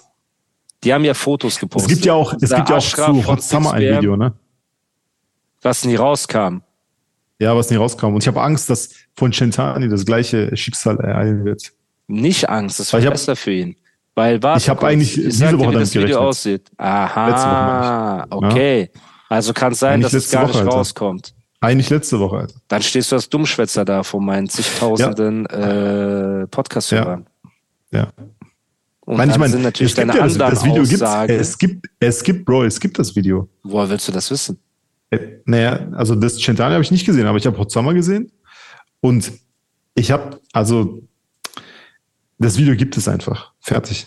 Die 0.82 0.92
haben 0.92 1.04
ja 1.04 1.14
Fotos 1.14 1.58
gepostet. 1.58 1.92
Es 1.92 1.96
gibt 1.96 2.06
ja 2.06 2.14
auch, 2.14 2.32
es 2.34 2.50
gibt 2.50 2.68
ja 2.68 2.76
auch 2.76 2.84
zu 2.84 3.26
Hot 3.26 3.42
Summer 3.42 3.72
ein 3.72 3.82
Video, 3.82 4.16
ne? 4.16 4.34
Was 5.62 5.84
nie 5.84 5.96
rauskam. 5.96 6.58
Ja, 7.38 7.56
was 7.56 7.70
nie 7.70 7.76
rauskam. 7.76 8.06
Und 8.06 8.22
ich 8.22 8.28
habe 8.28 8.42
Angst, 8.42 8.68
dass 8.68 8.90
von 9.14 9.32
Centani 9.32 9.88
das 9.88 10.04
gleiche 10.04 10.54
Schicksal 10.56 10.98
ereilen 11.00 11.44
wird. 11.44 11.72
Nicht 12.06 12.48
Angst, 12.48 12.80
das 12.80 12.92
war 12.92 13.00
besser 13.00 13.34
für 13.34 13.52
ihn. 13.52 13.76
Weil 14.14 14.42
was? 14.42 14.62
Ich 14.62 14.68
habe 14.68 14.86
eigentlich 14.86 15.18
ich 15.18 15.24
diese 15.24 15.58
Woche 15.58 15.70
dir, 15.70 15.70
wie 15.70 15.80
das 15.80 15.94
Video 15.94 16.20
aussieht. 16.20 16.70
Aha, 16.76 18.26
okay. 18.30 18.90
Ja? 18.94 19.00
Also 19.28 19.52
kann 19.52 19.72
es 19.72 19.80
sein, 19.80 19.94
eigentlich 19.94 20.12
dass 20.12 20.24
es 20.24 20.30
gar 20.30 20.42
Woche, 20.42 20.50
nicht 20.50 20.60
Alter. 20.60 20.70
rauskommt. 20.70 21.34
Eigentlich 21.60 21.90
letzte 21.90 22.20
Woche, 22.20 22.36
Alter. 22.36 22.54
Dann 22.68 22.82
stehst 22.82 23.10
du 23.10 23.16
als 23.16 23.28
Dummschwätzer 23.28 23.84
da 23.84 24.02
vor 24.02 24.20
meinen 24.20 24.48
zigtausenden 24.48 25.48
ja. 25.50 26.42
äh, 26.42 26.46
Podcast-Hörern. 26.46 27.26
Ja. 27.90 28.00
ja. 28.00 28.12
Und 29.00 29.16
Nein, 29.16 29.30
ich 29.30 29.38
meine, 29.38 29.56
natürlich 29.58 29.92
es 29.92 29.96
gibt 29.96 30.14
ja 30.14 30.22
das, 30.22 30.38
das 30.38 30.64
Video 30.64 30.82
gibt 30.82 31.02
es 31.02 31.58
gibt 31.58 31.86
es 32.00 32.22
gibt 32.22 32.44
Bro, 32.46 32.64
es 32.64 32.80
gibt 32.80 32.98
das 32.98 33.14
Video. 33.14 33.48
Woher 33.62 33.90
willst 33.90 34.08
du 34.08 34.12
das 34.12 34.30
wissen? 34.30 34.58
Äh, 35.10 35.18
naja, 35.44 35.88
also 35.92 36.14
das 36.14 36.38
Centani 36.38 36.72
habe 36.72 36.82
ich 36.82 36.90
nicht 36.90 37.04
gesehen, 37.04 37.26
aber 37.26 37.36
ich 37.36 37.46
habe 37.46 37.58
Hot 37.58 37.70
Summer 37.70 37.92
gesehen 37.92 38.32
und 39.00 39.32
ich 39.94 40.10
habe 40.10 40.40
also 40.52 41.02
das 42.44 42.58
Video 42.58 42.76
gibt 42.76 42.96
es 42.96 43.08
einfach. 43.08 43.52
Fertig. 43.60 44.06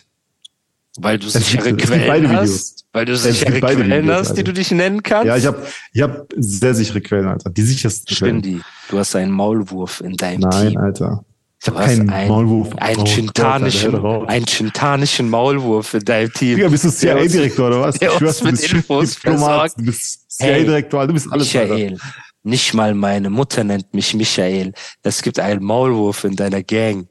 Weil 0.99 1.19
du 1.19 1.29
sichere 1.29 1.75
Quellen 1.75 2.31
hast? 2.31 2.85
Weil 2.91 3.05
du 3.05 3.15
sichere 3.15 3.59
Quellen 3.59 4.03
Videos, 4.03 4.17
hast, 4.17 4.27
die 4.29 4.41
also. 4.41 4.43
du 4.43 4.53
dich 4.53 4.71
nennen 4.71 5.03
kannst? 5.03 5.27
Ja, 5.27 5.37
ich 5.37 5.45
habe 5.45 5.63
ich 5.93 6.01
hab 6.01 6.27
sehr 6.35 6.73
sichere 6.73 7.01
Quellen, 7.01 7.27
Alter. 7.27 7.49
Die 7.49 7.61
sichersten 7.61 8.15
Quellen. 8.15 8.43
Spindi, 8.43 8.61
du 8.89 8.97
hast 8.97 9.15
einen 9.15 9.31
Maulwurf 9.31 10.01
in 10.01 10.15
deinem 10.15 10.41
Nein, 10.41 10.51
Team. 10.51 10.73
Nein, 10.73 10.77
Alter. 10.77 11.23
Ich 11.59 11.67
habe 11.67 11.79
keinen 11.79 12.09
ein, 12.09 12.27
Maulwurf. 12.27 12.75
Einen, 12.75 12.99
oh, 12.99 13.05
chintanischen, 13.05 13.91
Gott, 13.91 14.29
einen 14.29 14.45
chintanischen 14.45 15.29
Maulwurf 15.29 15.93
in 15.95 16.05
deinem 16.05 16.31
Team. 16.31 16.55
Digga, 16.55 16.69
bist 16.69 16.85
du 16.85 16.89
CIA-Direktor 16.91 17.67
oder 17.67 17.81
was? 17.81 17.97
Der 17.97 18.13
ich 18.13 18.21
uns 18.21 18.43
mit 18.43 18.71
Infos 18.71 19.15
versorgt. 19.15 19.75
Du 19.77 19.85
bist 19.85 20.31
CIA-Direktor, 20.31 21.07
du 21.07 21.13
bist 21.13 21.27
alles. 21.31 21.53
Michael, 21.53 21.93
Alter. 21.93 22.05
nicht 22.43 22.73
mal 22.73 22.93
meine 22.93 23.29
Mutter 23.31 23.63
nennt 23.63 23.91
mich 23.93 24.13
Michael. 24.13 24.73
Es 25.01 25.21
gibt 25.21 25.39
einen 25.39 25.63
Maulwurf 25.63 26.23
in 26.23 26.35
deiner 26.35 26.61
Gang 26.61 27.07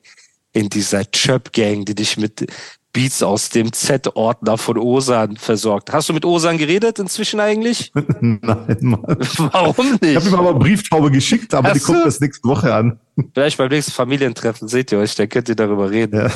in 0.57 0.71
dieser 0.71 1.05
Chöp-Gang, 1.05 1.85
die 1.85 1.95
dich 1.95 2.17
mit 2.17 2.47
Beats 2.93 3.23
aus 3.23 3.51
dem 3.51 3.75
Z-Ordner 3.75 4.57
von 4.57 4.79
Osan 4.79 5.37
versorgt. 5.37 5.93
Hast 5.93 6.09
du 6.09 6.15
mit 6.15 6.25
Osan 6.25 6.57
geredet 6.57 6.99
inzwischen 6.99 7.41
eigentlich? 7.41 7.93
Nein, 8.21 8.41
Mann. 8.81 9.05
Warum 9.53 9.91
nicht? 9.91 10.03
Ich 10.03 10.17
habe 10.17 10.29
ihm 10.29 10.35
aber 10.35 10.55
Brieftaube 10.55 11.11
geschickt, 11.11 11.53
aber 11.53 11.69
Hast 11.69 11.77
die 11.77 11.81
kommt 11.85 12.07
das 12.07 12.21
nächste 12.21 12.49
Woche 12.49 12.75
an. 12.75 12.99
Vielleicht 13.35 13.59
beim 13.59 13.69
nächsten 13.69 13.93
Familientreffen 13.93 14.67
seht 14.67 14.93
ihr 14.93 14.99
euch, 14.99 15.15
da 15.15 15.27
könnt 15.27 15.51
ihr 15.51 15.57
darüber 15.57 15.91
reden. 15.91 16.21
Ja. 16.21 16.31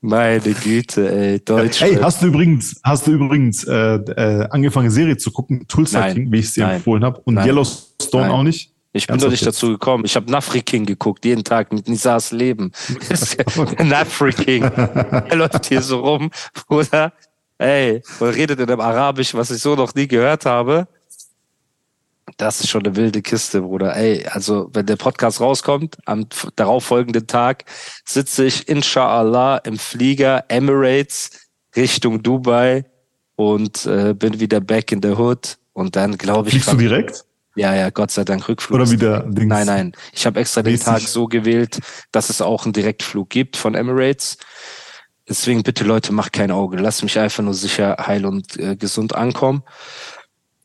Meine 0.00 0.40
Güte, 0.40 1.12
ey, 1.12 1.40
Deutsch. 1.44 1.80
Hey, 1.80 1.96
hast 1.96 2.22
du 2.22 2.26
übrigens, 2.26 2.80
hast 2.82 3.06
du 3.06 3.12
übrigens 3.12 3.62
äh, 3.64 3.72
äh, 3.72 4.48
angefangen, 4.50 4.90
Serie 4.90 5.16
zu 5.16 5.30
gucken, 5.30 5.64
Tulsa 5.68 6.12
King, 6.12 6.32
wie 6.32 6.38
ich 6.38 6.46
es 6.46 6.54
dir 6.54 6.68
empfohlen 6.68 7.04
habe, 7.04 7.20
und 7.20 7.34
Nein. 7.34 7.46
Yellowstone 7.46 8.26
Nein. 8.26 8.32
auch 8.32 8.42
nicht? 8.42 8.72
Ich 8.92 9.06
bin 9.06 9.18
doch 9.18 9.30
nicht 9.30 9.46
dazu 9.46 9.68
gekommen. 9.68 10.04
Ich 10.06 10.16
habe 10.16 10.30
Nafri 10.30 10.62
King 10.62 10.86
geguckt, 10.86 11.24
jeden 11.24 11.44
Tag 11.44 11.72
mit 11.72 11.88
Nisas 11.88 12.32
Leben. 12.32 12.72
Nafri 13.84 14.32
King. 14.32 14.62
er 14.64 15.36
läuft 15.36 15.66
hier 15.66 15.82
so 15.82 16.00
rum, 16.00 16.30
oder? 16.68 17.12
ey, 17.58 18.02
und 18.20 18.28
redet 18.28 18.60
in 18.60 18.70
einem 18.70 18.80
Arabisch, 18.80 19.34
was 19.34 19.50
ich 19.50 19.60
so 19.60 19.74
noch 19.74 19.94
nie 19.94 20.08
gehört 20.08 20.46
habe. 20.46 20.88
Das 22.36 22.60
ist 22.60 22.68
schon 22.68 22.84
eine 22.84 22.94
wilde 22.94 23.20
Kiste, 23.20 23.62
Bruder. 23.62 23.96
Ey, 23.96 24.24
also 24.26 24.70
wenn 24.72 24.86
der 24.86 24.96
Podcast 24.96 25.40
rauskommt, 25.40 25.96
am 26.04 26.26
darauffolgenden 26.56 27.26
Tag 27.26 27.64
sitze 28.04 28.44
ich 28.44 28.68
inshallah 28.68 29.58
im 29.58 29.78
Flieger 29.78 30.44
Emirates 30.48 31.48
Richtung 31.74 32.22
Dubai 32.22 32.84
und 33.36 33.86
äh, 33.86 34.14
bin 34.14 34.40
wieder 34.40 34.60
back 34.60 34.92
in 34.92 35.02
the 35.02 35.10
hood. 35.10 35.58
Und 35.72 35.96
dann 35.96 36.18
glaube 36.18 36.48
ich. 36.48 36.54
Fliegst 36.54 36.72
du 36.72 36.76
direkt? 36.76 37.24
Ja, 37.58 37.74
ja, 37.74 37.90
Gott 37.90 38.12
sei 38.12 38.22
Dank 38.22 38.48
Rückflug. 38.48 38.80
Oder 38.80 38.88
wieder 38.88 39.24
Dings 39.24 39.48
Nein, 39.48 39.66
nein. 39.66 39.92
Ich 40.12 40.24
habe 40.26 40.38
extra 40.38 40.62
den 40.62 40.78
Tag 40.78 41.00
so 41.00 41.26
gewählt, 41.26 41.80
dass 42.12 42.30
es 42.30 42.40
auch 42.40 42.64
einen 42.64 42.72
Direktflug 42.72 43.28
gibt 43.28 43.56
von 43.56 43.74
Emirates. 43.74 44.38
Deswegen 45.28 45.64
bitte 45.64 45.82
Leute, 45.82 46.12
macht 46.12 46.32
kein 46.32 46.52
Auge. 46.52 46.76
Lasst 46.76 47.02
mich 47.02 47.18
einfach 47.18 47.42
nur 47.42 47.54
sicher, 47.54 47.96
heil 47.98 48.26
und 48.26 48.56
äh, 48.58 48.76
gesund 48.76 49.16
ankommen. 49.16 49.64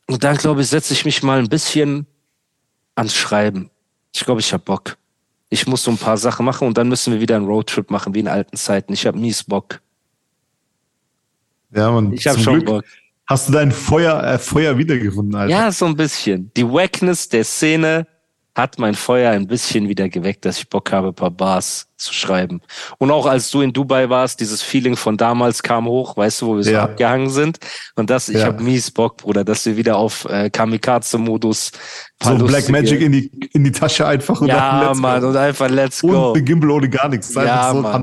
Und 0.06 0.22
dann, 0.22 0.36
glaube 0.36 0.60
ich, 0.60 0.68
setze 0.68 0.92
ich 0.92 1.04
mich 1.04 1.24
mal 1.24 1.40
ein 1.40 1.48
bisschen 1.48 2.06
ans 2.94 3.14
Schreiben. 3.14 3.70
Ich 4.14 4.24
glaube, 4.24 4.40
ich 4.40 4.52
habe 4.52 4.62
Bock. 4.62 4.96
Ich 5.48 5.66
muss 5.66 5.82
so 5.82 5.90
ein 5.90 5.98
paar 5.98 6.16
Sachen 6.16 6.46
machen 6.46 6.68
und 6.68 6.78
dann 6.78 6.88
müssen 6.88 7.12
wir 7.12 7.20
wieder 7.20 7.34
einen 7.34 7.46
Roadtrip 7.46 7.90
machen, 7.90 8.14
wie 8.14 8.20
in 8.20 8.28
alten 8.28 8.56
Zeiten. 8.56 8.92
Ich 8.92 9.04
habe 9.04 9.18
mies 9.18 9.42
Bock. 9.42 9.80
Ja, 11.72 11.90
man. 11.90 12.12
Ich 12.12 12.24
habe 12.28 12.38
schon 12.38 12.60
Glück. 12.60 12.66
Bock. 12.66 12.84
Hast 13.26 13.48
du 13.48 13.52
dein 13.52 13.72
Feuer, 13.72 14.22
äh, 14.22 14.38
Feuer 14.38 14.76
wiedergefunden, 14.76 15.34
Alter? 15.34 15.50
Ja, 15.50 15.72
so 15.72 15.86
ein 15.86 15.96
bisschen. 15.96 16.50
Die 16.56 16.66
Wackness 16.66 17.28
der 17.28 17.44
Szene 17.44 18.06
hat 18.54 18.78
mein 18.78 18.94
Feuer 18.94 19.32
ein 19.32 19.48
bisschen 19.48 19.88
wieder 19.88 20.08
geweckt, 20.08 20.44
dass 20.44 20.58
ich 20.58 20.68
Bock 20.68 20.92
habe, 20.92 21.08
ein 21.08 21.14
paar 21.14 21.30
Bars 21.30 21.88
zu 21.96 22.14
schreiben. 22.14 22.60
Und 22.98 23.10
auch 23.10 23.26
als 23.26 23.50
du 23.50 23.62
in 23.62 23.72
Dubai 23.72 24.08
warst, 24.10 24.38
dieses 24.38 24.62
Feeling 24.62 24.94
von 24.94 25.16
damals 25.16 25.62
kam 25.62 25.86
hoch, 25.86 26.16
weißt 26.16 26.42
du, 26.42 26.46
wo 26.46 26.56
wir 26.56 26.62
so 26.62 26.70
ja. 26.70 26.84
abgehangen 26.84 27.30
sind. 27.30 27.58
Und 27.96 28.10
das, 28.10 28.28
ich 28.28 28.36
ja. 28.36 28.46
habe 28.46 28.62
mies 28.62 28.92
Bock, 28.92 29.16
Bruder, 29.16 29.42
dass 29.42 29.66
wir 29.66 29.76
wieder 29.76 29.96
auf 29.96 30.24
äh, 30.26 30.50
Kamikaze-Modus 30.50 31.72
So 32.22 32.36
Black 32.44 32.68
Magic 32.68 33.00
in 33.00 33.10
die, 33.10 33.30
in 33.52 33.64
die 33.64 33.72
Tasche 33.72 34.06
einfach 34.06 34.40
und 34.40 34.48
ja, 34.48 34.80
dann 34.80 34.88
let's 34.88 35.00
Mann, 35.00 35.20
go. 35.20 35.28
und 35.28 35.36
einfach 35.36 35.68
let's 35.68 36.00
go. 36.00 36.32
Und 36.32 36.44
Gimbal 36.44 36.70
ohne 36.70 36.88
gar 36.88 37.08
nichts. 37.08 37.34
Ja, 37.34 37.72
so 37.72 37.80
Mann. 37.80 38.02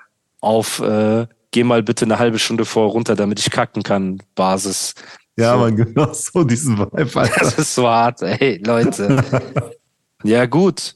Auf 0.41 0.79
äh, 0.79 1.27
geh 1.51 1.63
mal 1.63 1.83
bitte 1.83 2.05
eine 2.05 2.19
halbe 2.19 2.39
Stunde 2.39 2.65
vor 2.65 2.89
runter, 2.89 3.15
damit 3.15 3.39
ich 3.39 3.51
kacken 3.51 3.83
kann, 3.83 4.21
Basis. 4.35 4.95
Ja, 5.37 5.53
so. 5.53 5.59
man, 5.59 5.75
genau 5.75 6.09
so 6.13 6.43
diesen 6.43 6.77
Vibe, 6.77 7.19
Alter. 7.19 7.39
Das 7.39 7.57
ist 7.57 7.75
so 7.75 7.87
hart, 7.87 8.21
ey, 8.21 8.61
Leute. 8.65 9.23
ja, 10.23 10.45
gut. 10.45 10.93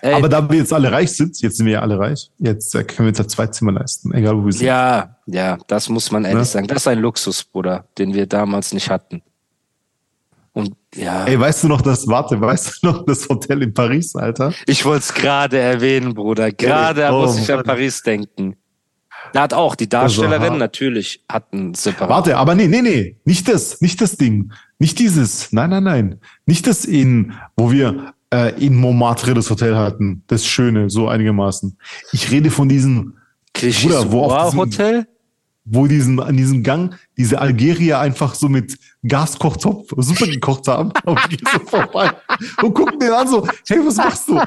Ey. 0.00 0.14
Aber 0.14 0.28
da 0.28 0.48
wir 0.48 0.58
jetzt 0.58 0.72
alle 0.72 0.90
reich 0.90 1.12
sind, 1.12 1.38
jetzt 1.42 1.58
sind 1.58 1.66
wir 1.66 1.74
ja 1.74 1.80
alle 1.82 1.98
reich, 1.98 2.30
jetzt 2.38 2.74
äh, 2.74 2.82
können 2.82 3.06
wir 3.06 3.08
uns 3.08 3.18
ja 3.18 3.28
zwei 3.28 3.46
Zimmer 3.48 3.72
leisten, 3.72 4.12
egal 4.14 4.36
wo 4.38 4.46
wir 4.46 4.52
sind. 4.52 4.66
Ja, 4.66 5.16
ja, 5.26 5.58
das 5.66 5.90
muss 5.90 6.10
man 6.10 6.24
ehrlich 6.24 6.38
ja? 6.38 6.44
sagen. 6.44 6.66
Das 6.66 6.78
ist 6.78 6.88
ein 6.88 6.98
Luxus, 6.98 7.44
Bruder, 7.44 7.84
den 7.98 8.14
wir 8.14 8.26
damals 8.26 8.72
nicht 8.72 8.88
hatten. 8.88 9.22
Und 10.52 10.74
ja. 10.94 11.26
Ey, 11.26 11.38
weißt 11.38 11.64
du 11.64 11.68
noch 11.68 11.82
das, 11.82 12.06
warte, 12.08 12.40
weißt 12.40 12.78
du 12.82 12.86
noch 12.86 13.04
das 13.04 13.28
Hotel 13.28 13.62
in 13.62 13.74
Paris, 13.74 14.16
Alter? 14.16 14.54
Ich 14.66 14.82
wollte 14.86 15.00
es 15.00 15.12
gerade 15.12 15.58
erwähnen, 15.58 16.14
Bruder. 16.14 16.50
Gerade 16.50 17.10
oh, 17.12 17.22
muss 17.22 17.38
ich 17.38 17.52
an 17.52 17.62
Paris 17.62 18.02
denken. 18.02 18.56
Da 19.32 19.42
hat 19.42 19.54
auch 19.54 19.74
die 19.74 19.88
Darstellerin 19.88 20.42
also, 20.42 20.56
natürlich 20.56 21.24
hatten 21.30 21.74
separat. 21.74 22.10
Warte, 22.10 22.36
aber 22.36 22.54
nee, 22.54 22.68
nee, 22.68 22.82
nee, 22.82 23.16
nicht 23.24 23.48
das, 23.48 23.80
nicht 23.80 24.00
das 24.00 24.16
Ding, 24.16 24.52
nicht 24.78 24.98
dieses. 24.98 25.52
Nein, 25.52 25.70
nein, 25.70 25.84
nein, 25.84 26.20
nicht 26.46 26.66
das 26.66 26.84
in, 26.84 27.34
wo 27.56 27.70
wir 27.70 28.14
äh, 28.32 28.52
in 28.64 28.76
Montmartre 28.76 29.34
das 29.34 29.50
Hotel 29.50 29.76
hatten, 29.76 30.22
das 30.26 30.46
Schöne, 30.46 30.90
so 30.90 31.08
einigermaßen. 31.08 31.76
Ich 32.12 32.30
rede 32.30 32.50
von 32.50 32.68
diesem 32.68 33.14
Bruder, 33.52 34.10
wo 34.12 34.22
auf 34.22 34.44
diesem, 34.44 34.58
Hotel, 34.58 35.06
wo 35.64 35.86
diesen 35.86 36.20
an 36.20 36.36
diesem 36.36 36.62
Gang 36.62 36.94
diese 37.16 37.40
Algerier 37.40 37.98
einfach 37.98 38.34
so 38.34 38.48
mit 38.48 38.78
Gaskochtopf 39.06 39.92
super 39.96 40.26
gekocht 40.26 40.68
haben. 40.68 40.92
Und 41.04 41.18
ich 41.30 41.40
so 41.52 41.58
vorbei 41.60 42.10
und 42.62 42.74
gucken 42.74 42.98
den 42.98 43.12
an 43.12 43.28
so, 43.28 43.46
hey, 43.68 43.78
was 43.84 43.96
machst 43.96 44.28
du? 44.28 44.38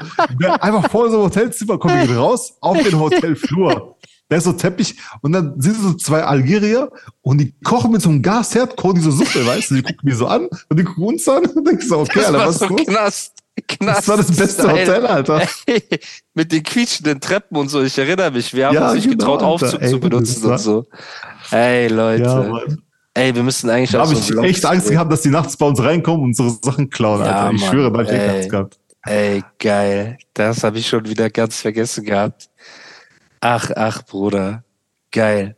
Einfach 0.60 0.90
vor 0.90 1.06
einem 1.06 1.16
Hotelzimmer 1.16 1.78
kommen 1.78 2.06
die 2.06 2.14
raus 2.14 2.56
auf 2.60 2.80
den 2.82 2.98
Hotelflur. 2.98 3.96
Da 4.30 4.36
ist 4.36 4.44
so 4.44 4.52
Teppich 4.52 4.94
und 5.22 5.32
dann 5.32 5.60
sind 5.60 5.74
so 5.74 5.92
zwei 5.94 6.22
Algerier 6.22 6.88
und 7.20 7.38
die 7.38 7.52
kochen 7.64 7.90
mit 7.90 8.00
so 8.00 8.10
einem 8.10 8.22
Gasherd, 8.22 8.76
kochen 8.76 8.94
diese 8.94 9.10
Suppe, 9.10 9.44
weißt 9.44 9.70
du? 9.70 9.74
Die 9.74 9.82
gucken 9.82 10.08
mich 10.08 10.14
so 10.14 10.28
an 10.28 10.46
und 10.68 10.78
die 10.78 10.84
gucken 10.84 11.04
uns 11.04 11.28
an 11.28 11.44
und 11.46 11.66
denkst 11.66 11.86
so, 11.88 11.98
okay, 11.98 12.24
Alter, 12.24 12.46
was 12.46 12.62
ist 12.62 12.68
los? 12.68 12.86
Knast. 12.86 13.34
Knast 13.66 13.98
das 13.98 14.08
war 14.08 14.16
das 14.18 14.28
beste 14.28 14.62
Style. 14.62 14.70
Hotel, 14.70 15.06
Alter. 15.06 15.42
Ey, 15.66 15.82
mit 16.32 16.52
den 16.52 16.62
quietschenden 16.62 17.20
Treppen 17.20 17.56
und 17.56 17.70
so, 17.70 17.82
ich 17.82 17.98
erinnere 17.98 18.30
mich, 18.30 18.54
wir 18.54 18.68
haben 18.68 18.74
ja, 18.74 18.86
uns 18.86 18.94
nicht 18.94 19.10
genau, 19.10 19.32
getraut, 19.32 19.42
Aufzug 19.42 19.82
Ey, 19.82 19.90
zu 19.90 19.98
benutzen 19.98 20.44
und 20.48 20.58
so. 20.58 20.86
Ey, 21.50 21.88
Leute. 21.88 22.22
Ja, 22.22 22.76
Ey, 23.14 23.34
wir 23.34 23.42
müssen 23.42 23.68
eigentlich 23.68 23.90
da 23.90 24.02
auch 24.02 24.06
so 24.06 24.14
habe 24.14 24.46
ich 24.46 24.54
echt 24.54 24.64
Angst 24.64 24.88
gehabt, 24.88 25.10
dass 25.10 25.22
die 25.22 25.30
nachts 25.30 25.56
bei 25.56 25.66
uns 25.66 25.82
reinkommen 25.82 26.20
und 26.22 26.28
unsere 26.28 26.56
Sachen 26.62 26.88
klauen, 26.88 27.24
ja, 27.24 27.46
Alter. 27.46 27.54
Ich 27.56 27.60
Mann, 27.62 27.70
schwöre, 27.70 27.90
da 27.90 27.98
habe 27.98 28.04
ich 28.04 28.10
echt 28.10 28.30
Angst 28.30 28.50
gehabt. 28.50 28.78
Ey, 29.02 29.42
geil. 29.58 30.18
Das 30.34 30.62
habe 30.62 30.78
ich 30.78 30.86
schon 30.86 31.04
wieder 31.04 31.30
ganz 31.30 31.60
vergessen 31.60 32.04
gehabt. 32.04 32.48
Ach, 33.40 33.70
ach, 33.74 34.04
Bruder. 34.04 34.64
Geil. 35.10 35.56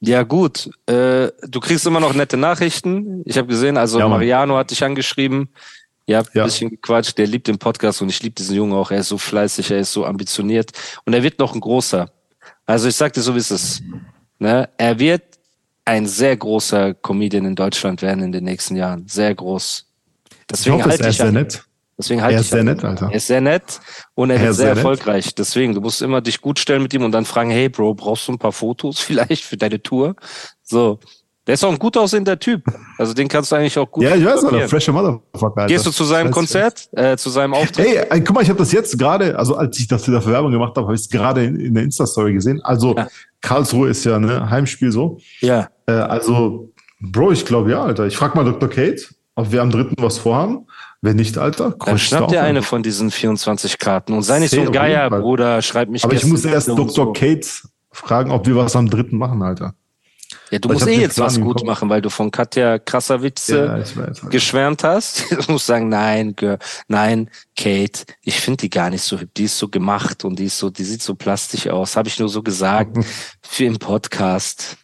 Ja, 0.00 0.22
gut. 0.22 0.70
Äh, 0.86 1.32
du 1.42 1.60
kriegst 1.60 1.86
immer 1.86 2.00
noch 2.00 2.14
nette 2.14 2.36
Nachrichten. 2.36 3.22
Ich 3.24 3.36
habe 3.36 3.48
gesehen, 3.48 3.76
also 3.76 3.98
ja, 3.98 4.08
Mariano 4.08 4.56
hat 4.56 4.70
dich 4.70 4.84
angeschrieben. 4.84 5.48
Ihr 6.06 6.18
habt 6.18 6.34
ja. 6.34 6.42
ein 6.42 6.46
bisschen 6.46 6.70
gequatscht. 6.70 7.18
Der 7.18 7.26
liebt 7.26 7.48
den 7.48 7.58
Podcast 7.58 8.00
und 8.00 8.08
ich 8.08 8.22
liebe 8.22 8.34
diesen 8.34 8.56
Jungen 8.56 8.74
auch. 8.74 8.90
Er 8.90 9.00
ist 9.00 9.08
so 9.08 9.18
fleißig, 9.18 9.70
er 9.70 9.80
ist 9.80 9.92
so 9.92 10.06
ambitioniert 10.06 10.70
und 11.04 11.14
er 11.14 11.22
wird 11.22 11.38
noch 11.38 11.54
ein 11.54 11.60
großer. 11.60 12.10
Also 12.64 12.88
ich 12.88 12.96
sag 12.96 13.12
dir 13.12 13.22
so, 13.22 13.34
wie 13.34 13.40
es 13.40 13.50
ist. 13.50 13.82
Ne? 14.38 14.68
Er 14.76 14.98
wird 14.98 15.22
ein 15.84 16.06
sehr 16.06 16.36
großer 16.36 16.94
Comedian 16.94 17.46
in 17.46 17.56
Deutschland 17.56 18.02
werden 18.02 18.22
in 18.22 18.32
den 18.32 18.44
nächsten 18.44 18.76
Jahren. 18.76 19.08
Sehr 19.08 19.34
groß. 19.34 19.86
Deswegen 20.50 20.76
ich 20.76 20.82
hoffe, 20.82 20.90
halte 20.90 21.08
ist 21.08 21.16
sehr 21.16 21.32
nett. 21.32 21.64
Deswegen 21.98 22.22
halt 22.22 22.34
er 22.34 22.40
ist 22.40 22.50
sehr 22.50 22.62
nett, 22.62 22.84
Alter. 22.84 23.08
Er 23.10 23.16
ist 23.16 23.26
sehr 23.26 23.40
nett 23.40 23.80
und 24.14 24.30
er, 24.30 24.36
er 24.36 24.42
wird 24.42 24.54
sehr, 24.54 24.66
sehr 24.66 24.76
erfolgreich. 24.76 25.26
Nett. 25.26 25.38
Deswegen, 25.38 25.74
du 25.74 25.80
musst 25.80 26.00
immer 26.00 26.20
dich 26.20 26.40
gut 26.40 26.60
stellen 26.60 26.82
mit 26.82 26.94
ihm 26.94 27.02
und 27.02 27.10
dann 27.10 27.24
fragen, 27.24 27.50
hey 27.50 27.68
Bro, 27.68 27.94
brauchst 27.94 28.28
du 28.28 28.32
ein 28.32 28.38
paar 28.38 28.52
Fotos 28.52 29.00
vielleicht 29.00 29.44
für 29.44 29.56
deine 29.56 29.82
Tour? 29.82 30.14
So. 30.62 31.00
Der 31.48 31.54
ist 31.54 31.64
auch 31.64 31.72
ein 31.72 31.78
gut 31.78 31.96
aussehender 31.96 32.38
Typ. 32.38 32.62
Also 32.98 33.14
den 33.14 33.26
kannst 33.26 33.50
du 33.50 33.56
eigentlich 33.56 33.78
auch 33.78 33.90
gut. 33.90 34.04
Ja, 34.04 34.14
ich 34.14 34.22
weiß, 34.22 34.44
Alter. 34.44 34.68
Fresher 34.68 34.92
Motherfucker. 34.92 35.62
Alter. 35.62 35.66
Gehst 35.66 35.86
du 35.86 35.90
zu 35.90 36.04
seinem 36.04 36.30
Konzert, 36.30 36.90
äh, 36.92 37.16
zu 37.16 37.30
seinem 37.30 37.54
Auftritt? 37.54 37.86
Hey, 37.86 38.20
guck 38.22 38.34
mal, 38.34 38.42
ich 38.42 38.50
habe 38.50 38.58
das 38.58 38.70
jetzt 38.70 38.98
gerade, 38.98 39.36
also 39.38 39.56
als 39.56 39.78
ich 39.80 39.88
dafür 39.88 40.12
dafür 40.12 40.32
Werbung 40.32 40.52
gemacht 40.52 40.76
habe, 40.76 40.86
habe 40.86 40.94
ich 40.94 41.00
es 41.00 41.08
gerade 41.08 41.44
in, 41.44 41.58
in, 41.58 41.72
der 41.72 41.84
Insta-Story 41.84 42.34
gesehen. 42.34 42.60
Also 42.62 42.94
ja. 42.94 43.08
Karlsruhe 43.40 43.88
ist 43.88 44.04
ja 44.04 44.18
ne 44.18 44.50
Heimspiel 44.50 44.92
so. 44.92 45.20
Ja. 45.40 45.70
Äh, 45.86 45.92
also, 45.92 46.70
Bro, 47.00 47.32
ich 47.32 47.46
glaube 47.46 47.70
ja, 47.70 47.82
Alter. 47.82 48.06
Ich 48.06 48.18
frag 48.18 48.34
mal 48.34 48.44
Dr. 48.44 48.68
Kate, 48.68 49.02
ob 49.34 49.50
wir 49.50 49.62
am 49.62 49.70
dritten 49.70 49.94
was 49.96 50.18
vorhaben. 50.18 50.66
Wenn 51.00 51.16
nicht, 51.16 51.38
Alter, 51.38 51.76
dann 51.78 51.98
schnapp 51.98 52.28
dir 52.28 52.42
eine 52.42 52.62
von 52.62 52.82
diesen 52.82 53.10
24 53.10 53.78
Karten 53.78 54.14
und 54.14 54.22
sei 54.22 54.40
nicht 54.40 54.50
so 54.50 54.60
ein 54.60 54.72
Geier, 54.72 55.08
Bruder, 55.10 55.62
schreib 55.62 55.88
mich 55.88 56.02
Aber 56.04 56.14
ich 56.14 56.26
muss 56.26 56.44
erst 56.44 56.68
Dr. 56.68 56.88
So. 56.88 57.12
Kate 57.12 57.46
fragen, 57.92 58.32
ob 58.32 58.46
wir 58.46 58.56
was 58.56 58.74
am 58.74 58.90
dritten 58.90 59.16
machen, 59.16 59.42
Alter. 59.42 59.74
Ja, 60.50 60.58
du 60.58 60.68
weil 60.68 60.74
musst 60.74 60.88
eh 60.88 61.00
jetzt 61.00 61.18
was 61.18 61.40
gut 61.40 61.64
machen, 61.64 61.88
weil 61.88 62.02
du 62.02 62.10
von 62.10 62.30
Katja 62.30 62.78
Krassawitze 62.78 63.84
ja, 63.96 64.28
geschwärmt 64.28 64.82
hast. 64.82 65.24
Du 65.46 65.52
musst 65.52 65.66
sagen, 65.66 65.88
nein, 65.88 66.34
Girl, 66.36 66.58
nein, 66.88 67.30
Kate, 67.56 68.04
ich 68.22 68.40
finde 68.40 68.62
die 68.62 68.70
gar 68.70 68.90
nicht 68.90 69.02
so 69.02 69.18
hübsch. 69.18 69.32
Die 69.36 69.44
ist 69.44 69.58
so 69.58 69.68
gemacht 69.68 70.24
und 70.24 70.38
die 70.38 70.46
ist 70.46 70.58
so, 70.58 70.70
die 70.70 70.84
sieht 70.84 71.02
so 71.02 71.14
plastisch 71.14 71.68
aus. 71.68 71.96
Habe 71.96 72.08
ich 72.08 72.18
nur 72.18 72.28
so 72.28 72.42
gesagt 72.42 72.96
für 73.42 73.64
im 73.64 73.78
Podcast. 73.78 74.76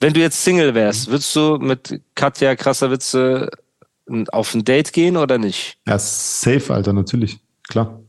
Wenn 0.00 0.12
du 0.12 0.20
jetzt 0.20 0.42
Single 0.44 0.74
wärst, 0.74 1.08
würdest 1.08 1.34
du 1.34 1.58
mit 1.58 2.00
Katja 2.14 2.54
Krassawitze 2.54 3.50
auf 4.32 4.54
ein 4.54 4.64
Date 4.64 4.92
gehen 4.92 5.16
oder 5.16 5.38
nicht? 5.38 5.78
Ja, 5.86 5.98
safe, 5.98 6.72
Alter, 6.72 6.92
natürlich. 6.92 7.38
Klar. 7.68 8.00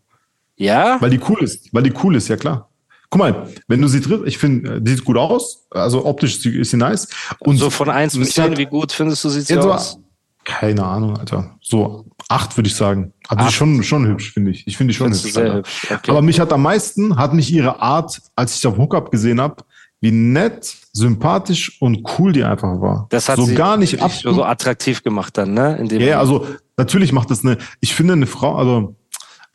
Ja? 0.56 0.98
Weil 1.00 1.10
die 1.10 1.20
cool 1.30 1.44
ist. 1.44 1.74
Weil 1.74 1.84
die 1.84 1.94
cool 2.04 2.16
ist, 2.16 2.28
ja 2.28 2.38
klar. 2.38 2.70
Guck 3.10 3.20
mal, 3.20 3.48
wenn 3.68 3.82
du 3.82 3.88
sie 3.88 4.02
triffst, 4.02 4.28
ich 4.28 4.38
finde, 4.38 4.76
äh, 4.76 4.82
die 4.82 4.92
sieht 4.92 5.04
gut 5.06 5.18
aus. 5.18 5.66
Also 5.72 6.06
optisch 6.06 6.36
ist 6.36 6.42
sie, 6.44 6.64
sie 6.64 6.78
nice. 6.78 7.08
Und 7.40 7.58
so 7.58 7.70
von 7.70 7.90
1 7.90 8.18
bis 8.18 8.34
10, 8.34 8.56
wie 8.58 8.66
gut 8.66 8.92
findest 8.92 9.24
du 9.24 9.30
sie 9.30 9.42
so- 9.42 9.72
aus? 9.72 9.98
Keine 10.46 10.84
Ahnung, 10.84 11.18
Alter. 11.18 11.56
So 11.62 12.06
acht 12.28 12.58
würde 12.58 12.68
ich 12.70 12.76
sagen. 12.76 13.14
Aber 13.28 13.42
sie 13.42 13.48
Acht. 13.48 13.54
schon, 13.56 13.84
schon 13.84 14.08
hübsch, 14.08 14.32
finde 14.34 14.52
ich. 14.52 14.66
Ich 14.68 14.78
finde 14.78 14.92
die 14.94 14.98
schon 14.98 15.14
Findest 15.14 15.26
hübsch. 15.38 15.54
hübsch. 15.54 15.92
Okay. 15.92 16.12
Aber 16.12 16.22
mich 16.24 16.40
hat 16.40 16.52
am 16.54 16.62
meisten, 16.64 17.18
hat 17.18 17.34
mich 17.34 17.52
ihre 17.52 17.80
Art, 17.82 18.20
als 18.36 18.56
ich 18.56 18.66
auf 18.66 18.78
Hookup 18.78 19.12
gesehen 19.12 19.40
habe, 19.42 19.64
wie 20.02 20.12
nett, 20.12 20.76
sympathisch 20.94 21.82
und 21.82 22.08
cool 22.18 22.32
die 22.32 22.44
einfach 22.44 22.80
war. 22.82 23.08
das 23.10 23.28
hat 23.30 23.38
so 23.38 23.44
sie 23.46 23.56
gar 23.56 23.78
nicht 23.78 24.02
ab. 24.02 24.12
so 24.12 24.44
attraktiv 24.44 25.04
gemacht 25.04 25.38
dann, 25.38 25.54
ne? 25.54 25.78
Ja, 25.78 25.84
Moment. 25.84 26.16
also 26.16 26.48
natürlich 26.78 27.12
macht 27.12 27.30
das 27.32 27.44
eine, 27.44 27.58
ich 27.82 27.94
finde 27.94 28.14
eine 28.14 28.26
Frau, 28.28 28.56
also 28.56 28.96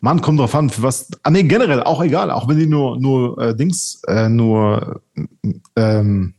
Mann, 0.00 0.20
kommt 0.20 0.38
drauf 0.38 0.54
an, 0.54 0.68
für 0.68 0.82
was, 0.82 1.08
ah 1.22 1.30
nee, 1.30 1.44
generell, 1.44 1.82
auch 1.82 2.02
egal, 2.02 2.30
auch 2.30 2.46
wenn 2.46 2.58
die 2.58 2.66
nur, 2.66 3.00
nur 3.00 3.38
äh, 3.38 3.56
Dings, 3.56 4.02
äh, 4.06 4.28
nur, 4.28 5.00
ähm, 5.76 6.34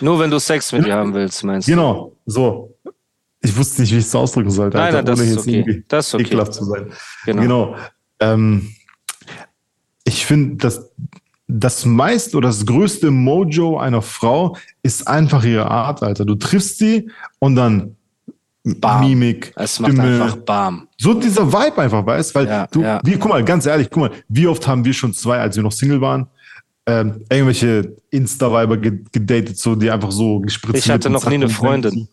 Nur 0.00 0.18
wenn 0.18 0.30
du 0.30 0.38
Sex 0.38 0.72
mit 0.72 0.86
ihr 0.86 0.94
haben 0.94 1.12
willst, 1.12 1.44
meinst 1.44 1.68
du? 1.68 1.72
genau, 1.72 2.16
so. 2.24 2.74
Ich 3.44 3.54
wusste 3.56 3.82
nicht, 3.82 3.92
wie 3.92 3.98
ich 3.98 4.06
es 4.06 4.14
ausdrücken 4.14 4.50
sollte, 4.50 4.78
Nein, 4.78 4.94
nein, 4.94 5.04
das 5.04 5.18
ohne 5.18 5.28
ist 5.28 5.34
jetzt 5.34 5.46
okay. 5.46 5.58
irgendwie 5.58 5.84
Das 5.88 6.06
ist 6.06 6.14
okay. 6.14 6.22
ekelhaft 6.24 6.54
zu 6.54 6.64
sein. 6.64 6.92
Genau. 7.26 7.42
Genau. 7.42 7.76
Ähm, 8.20 8.68
ich 10.04 10.24
finde, 10.24 10.56
dass 10.56 10.90
das 11.58 11.84
meist 11.84 12.34
oder 12.34 12.48
das 12.48 12.64
größte 12.66 13.10
Mojo 13.10 13.78
einer 13.78 14.02
Frau 14.02 14.56
ist 14.82 15.06
einfach 15.06 15.44
ihre 15.44 15.70
Art, 15.70 16.02
Alter. 16.02 16.24
Du 16.24 16.34
triffst 16.34 16.78
sie 16.78 17.10
und 17.38 17.56
dann 17.56 17.96
Bam. 18.64 19.00
Mimik, 19.00 19.52
Es 19.56 19.80
macht 19.80 19.92
Stimme, 19.92 20.22
einfach 20.22 20.36
Bam. 20.36 20.86
so 20.96 21.14
dieser 21.14 21.52
Vibe 21.52 21.82
einfach, 21.82 22.06
weißt, 22.06 22.32
weil 22.36 22.46
Ja, 22.46 22.66
du, 22.68 22.82
ja. 22.82 23.00
wie, 23.04 23.16
guck 23.16 23.28
mal, 23.30 23.44
ganz 23.44 23.66
ehrlich, 23.66 23.88
guck 23.90 24.02
mal, 24.04 24.10
wie 24.28 24.46
oft 24.46 24.66
haben 24.68 24.84
wir 24.84 24.92
schon 24.92 25.12
zwei, 25.12 25.40
als 25.40 25.56
wir 25.56 25.64
noch 25.64 25.72
Single 25.72 26.00
waren, 26.00 26.28
ähm, 26.86 27.24
irgendwelche 27.28 27.96
Insta-Viber 28.10 28.76
ge 28.76 29.00
gedatet, 29.10 29.58
so, 29.58 29.74
die 29.74 29.90
einfach 29.90 30.12
so 30.12 30.38
gespritzt 30.40 30.84
Ich 30.86 30.90
hatte 30.90 31.10
noch 31.10 31.26
nie 31.26 31.34
eine 31.34 31.48
Freundin. 31.48 32.08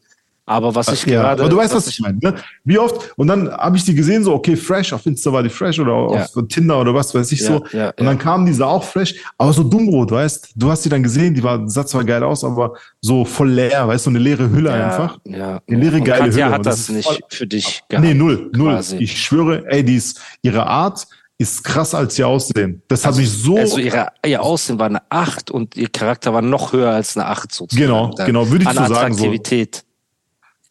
Aber 0.49 0.73
was 0.73 0.87
ich 0.87 1.05
ja, 1.05 1.21
gerade. 1.21 1.43
aber 1.43 1.49
du 1.49 1.57
weißt, 1.57 1.75
was 1.75 1.87
ich 1.87 1.99
meine. 1.99 2.17
Ne? 2.23 2.33
Wie 2.63 2.79
oft? 2.79 3.13
Und 3.17 3.27
dann 3.27 3.51
habe 3.51 3.77
ich 3.77 3.85
die 3.85 3.93
gesehen, 3.93 4.23
so, 4.23 4.33
okay, 4.33 4.55
fresh, 4.55 4.91
auf 4.93 5.05
Insta 5.05 5.31
war 5.31 5.43
die 5.43 5.49
fresh 5.49 5.77
oder 5.79 5.91
Ja. 5.91 6.23
auf 6.25 6.47
Tinder 6.49 6.79
oder 6.81 6.91
was 6.95 7.13
weiß 7.13 7.31
ich 7.31 7.41
Ja, 7.41 7.47
so. 7.47 7.63
ja, 7.71 7.89
und 7.99 8.05
dann 8.05 8.17
kamen 8.17 8.47
diese 8.47 8.65
auch 8.65 8.83
fresh, 8.83 9.13
aber 9.37 9.53
so 9.53 9.63
dummrot, 9.63 10.09
weißt 10.09 10.53
du? 10.55 10.71
hast 10.71 10.83
die 10.85 10.89
dann 10.89 11.03
gesehen, 11.03 11.35
die 11.35 11.43
war, 11.43 11.69
sah 11.69 11.85
zwar 11.85 12.03
geil 12.03 12.23
aus, 12.23 12.43
aber 12.43 12.73
so 12.99 13.25
voll 13.25 13.51
leer, 13.51 13.87
weißt 13.87 14.07
du, 14.07 14.09
so 14.09 14.15
eine 14.15 14.19
leere 14.19 14.49
Hülle 14.49 14.71
ja, 14.71 14.87
einfach. 14.87 15.19
Ja. 15.25 15.59
Eine 15.67 15.77
leere 15.79 15.97
Und 15.97 16.03
geile 16.05 16.23
Katja 16.29 16.45
Hülle. 16.47 16.55
hat 16.55 16.65
das, 16.65 16.79
ist 16.79 16.89
nicht 16.89 17.07
voll- 17.07 17.19
für 17.29 17.45
dich 17.45 17.83
gehabt. 17.87 18.07
Nee, 18.07 18.15
null, 18.15 18.49
null. 18.55 18.73
quasi. 18.73 18.97
Ich 18.97 19.21
schwöre, 19.21 19.65
ey, 19.67 19.83
die 19.85 19.97
ist, 19.97 20.19
ihre 20.41 20.65
Art 20.65 21.05
ist 21.37 21.63
krass 21.63 21.93
als 21.93 22.17
ihr 22.17 22.27
Aussehen. 22.27 22.81
Das 22.87 23.05
hat 23.05 23.15
mich 23.15 23.29
so. 23.31 23.55
Also 23.55 23.77
ihre, 23.77 24.07
ihr 24.25 24.41
Aussehen 24.41 24.79
war 24.79 24.87
eine 24.87 25.01
8 25.09 25.51
und 25.51 25.77
ihr 25.77 25.87
Charakter 25.89 26.33
war 26.33 26.41
noch 26.41 26.73
höher 26.73 26.89
als 26.91 27.15
eine 27.15 27.27
8 27.27 27.53
sozusagen. 27.53 27.85
Genau, 27.85 28.09
genau, 28.25 28.49
würde 28.49 28.63
ich 28.65 28.69
so 28.71 28.85
sagen, 28.93 29.13
so. 29.13 29.31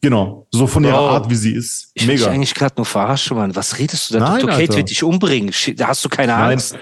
Genau, 0.00 0.46
so 0.52 0.66
von 0.68 0.84
ihrer 0.84 0.96
Bro, 0.96 1.08
Art, 1.08 1.30
wie 1.30 1.34
sie 1.34 1.54
ist. 1.54 1.90
Ich 1.94 2.06
will 2.06 2.14
dich 2.14 2.20
Mega. 2.24 2.32
eigentlich 2.32 2.54
gerade 2.54 2.74
nur 2.76 2.86
verarschen, 2.86 3.36
Mann. 3.36 3.56
Was 3.56 3.78
redest 3.78 4.10
du 4.10 4.14
da? 4.18 4.20
Nein, 4.20 4.40
Dr. 4.40 4.50
Kate 4.50 4.60
Alter. 4.62 4.76
wird 4.76 4.90
dich 4.90 5.02
umbringen. 5.02 5.52
Da 5.76 5.88
hast 5.88 6.04
du 6.04 6.08
keine 6.08 6.32
Nein, 6.32 6.52
Angst. 6.52 6.78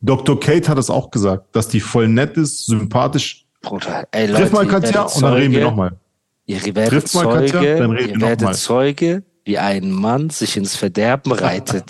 Dr. 0.00 0.38
Kate 0.38 0.68
hat 0.68 0.78
es 0.78 0.88
auch 0.90 1.10
gesagt, 1.10 1.54
dass 1.56 1.68
die 1.68 1.80
voll 1.80 2.08
nett 2.08 2.36
ist, 2.36 2.66
sympathisch. 2.66 3.46
Bruder, 3.62 4.06
ey, 4.12 4.26
Leute, 4.26 4.42
Triff 4.42 4.52
mal 4.52 4.66
Katja 4.66 5.02
und 5.02 5.22
dann 5.22 5.34
reden 5.34 5.52
wir 5.52 5.62
nochmal. 5.62 5.96
Ihr 6.46 6.62
werdet 6.74 6.88
Trifft 6.88 7.14
mal 7.14 7.22
Zeuge, 7.24 7.52
Katja, 7.52 7.78
dann 7.78 7.90
reden 7.92 8.08
ihr 8.08 8.14
wir 8.14 8.18
noch 8.18 8.26
werdet 8.26 8.44
mal. 8.44 8.54
Zeuge, 8.54 9.22
wie 9.44 9.58
ein 9.58 9.90
Mann 9.90 10.30
sich 10.30 10.56
ins 10.56 10.76
Verderben 10.76 11.32
reitet. 11.32 11.84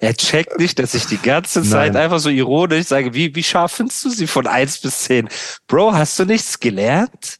er 0.00 0.14
checkt 0.14 0.58
nicht, 0.58 0.78
dass 0.78 0.94
ich 0.94 1.06
die 1.06 1.18
ganze 1.18 1.62
Zeit 1.62 1.92
Nein. 1.94 2.02
einfach 2.04 2.18
so 2.18 2.30
ironisch 2.30 2.86
sage, 2.86 3.12
wie, 3.14 3.34
wie 3.34 3.42
scharf 3.42 3.72
findest 3.72 4.04
du 4.04 4.10
sie 4.10 4.26
von 4.26 4.46
1 4.46 4.78
bis 4.80 5.00
10? 5.00 5.28
Bro, 5.66 5.92
hast 5.92 6.18
du 6.18 6.24
nichts 6.24 6.58
gelernt? 6.60 7.38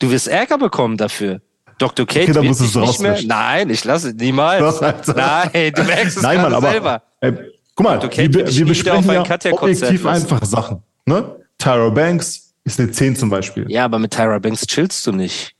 Du 0.00 0.10
wirst 0.10 0.26
Ärger 0.26 0.58
bekommen 0.58 0.96
dafür. 0.96 1.40
Dr. 1.82 2.06
Kate 2.06 2.22
Okay, 2.22 2.32
dann 2.32 2.42
dich 2.42 2.60
es 2.60 2.74
nicht 2.74 3.00
mehr. 3.00 3.18
Nein, 3.24 3.70
ich 3.70 3.84
lasse 3.84 4.12
niemals. 4.12 4.60
Doch, 4.60 4.82
Alter. 4.82 5.14
Nein, 5.14 5.72
du 5.74 5.82
merkst 5.84 6.16
es 6.16 6.22
Nein, 6.22 6.40
Mann, 6.42 6.54
aber 6.54 6.70
selber. 6.70 7.02
äh, 7.20 7.32
guck 7.74 7.84
mal, 7.84 7.98
Dr. 7.98 8.10
Kate 8.10 8.34
wir, 8.34 8.46
wir 8.54 8.66
besprechen 8.66 9.10
ja 9.12 9.22
objektiv 9.52 10.04
lassen. 10.04 10.08
einfach 10.08 10.44
Sachen. 10.46 10.82
Ne? 11.06 11.36
Tyra 11.58 11.88
Banks 11.90 12.54
ist 12.64 12.78
eine 12.78 12.90
10 12.90 13.16
zum 13.16 13.30
Beispiel. 13.30 13.64
Ja, 13.68 13.84
aber 13.84 13.98
mit 13.98 14.12
Tyra 14.12 14.38
Banks 14.38 14.66
chillst 14.66 15.06
du 15.06 15.12
nicht. 15.12 15.54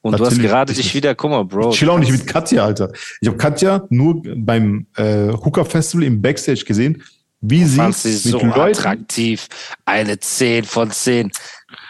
Und 0.00 0.18
du 0.18 0.24
hast 0.24 0.32
Natürlich 0.32 0.50
gerade 0.50 0.72
ich 0.72 0.78
dich 0.78 0.94
wieder, 0.94 1.14
guck 1.14 1.30
mal, 1.30 1.44
Bro. 1.44 1.70
Ich 1.70 1.78
chill 1.78 1.88
auch 1.90 1.98
nicht 1.98 2.10
mit 2.10 2.26
Katja, 2.26 2.64
Alter. 2.64 2.90
Ich 3.20 3.28
habe 3.28 3.38
Katja 3.38 3.86
nur 3.90 4.20
beim 4.36 4.86
äh, 4.96 5.28
Hooker 5.28 5.64
Festival 5.64 6.04
im 6.04 6.20
Backstage 6.20 6.64
gesehen, 6.64 7.02
wie 7.40 7.64
sie 7.64 7.76
fand 7.76 7.94
sie 7.94 8.12
so 8.16 8.38
Leuten 8.40 8.78
attraktiv. 8.78 9.46
Eine 9.84 10.18
10 10.18 10.64
von 10.64 10.90
10. 10.90 11.30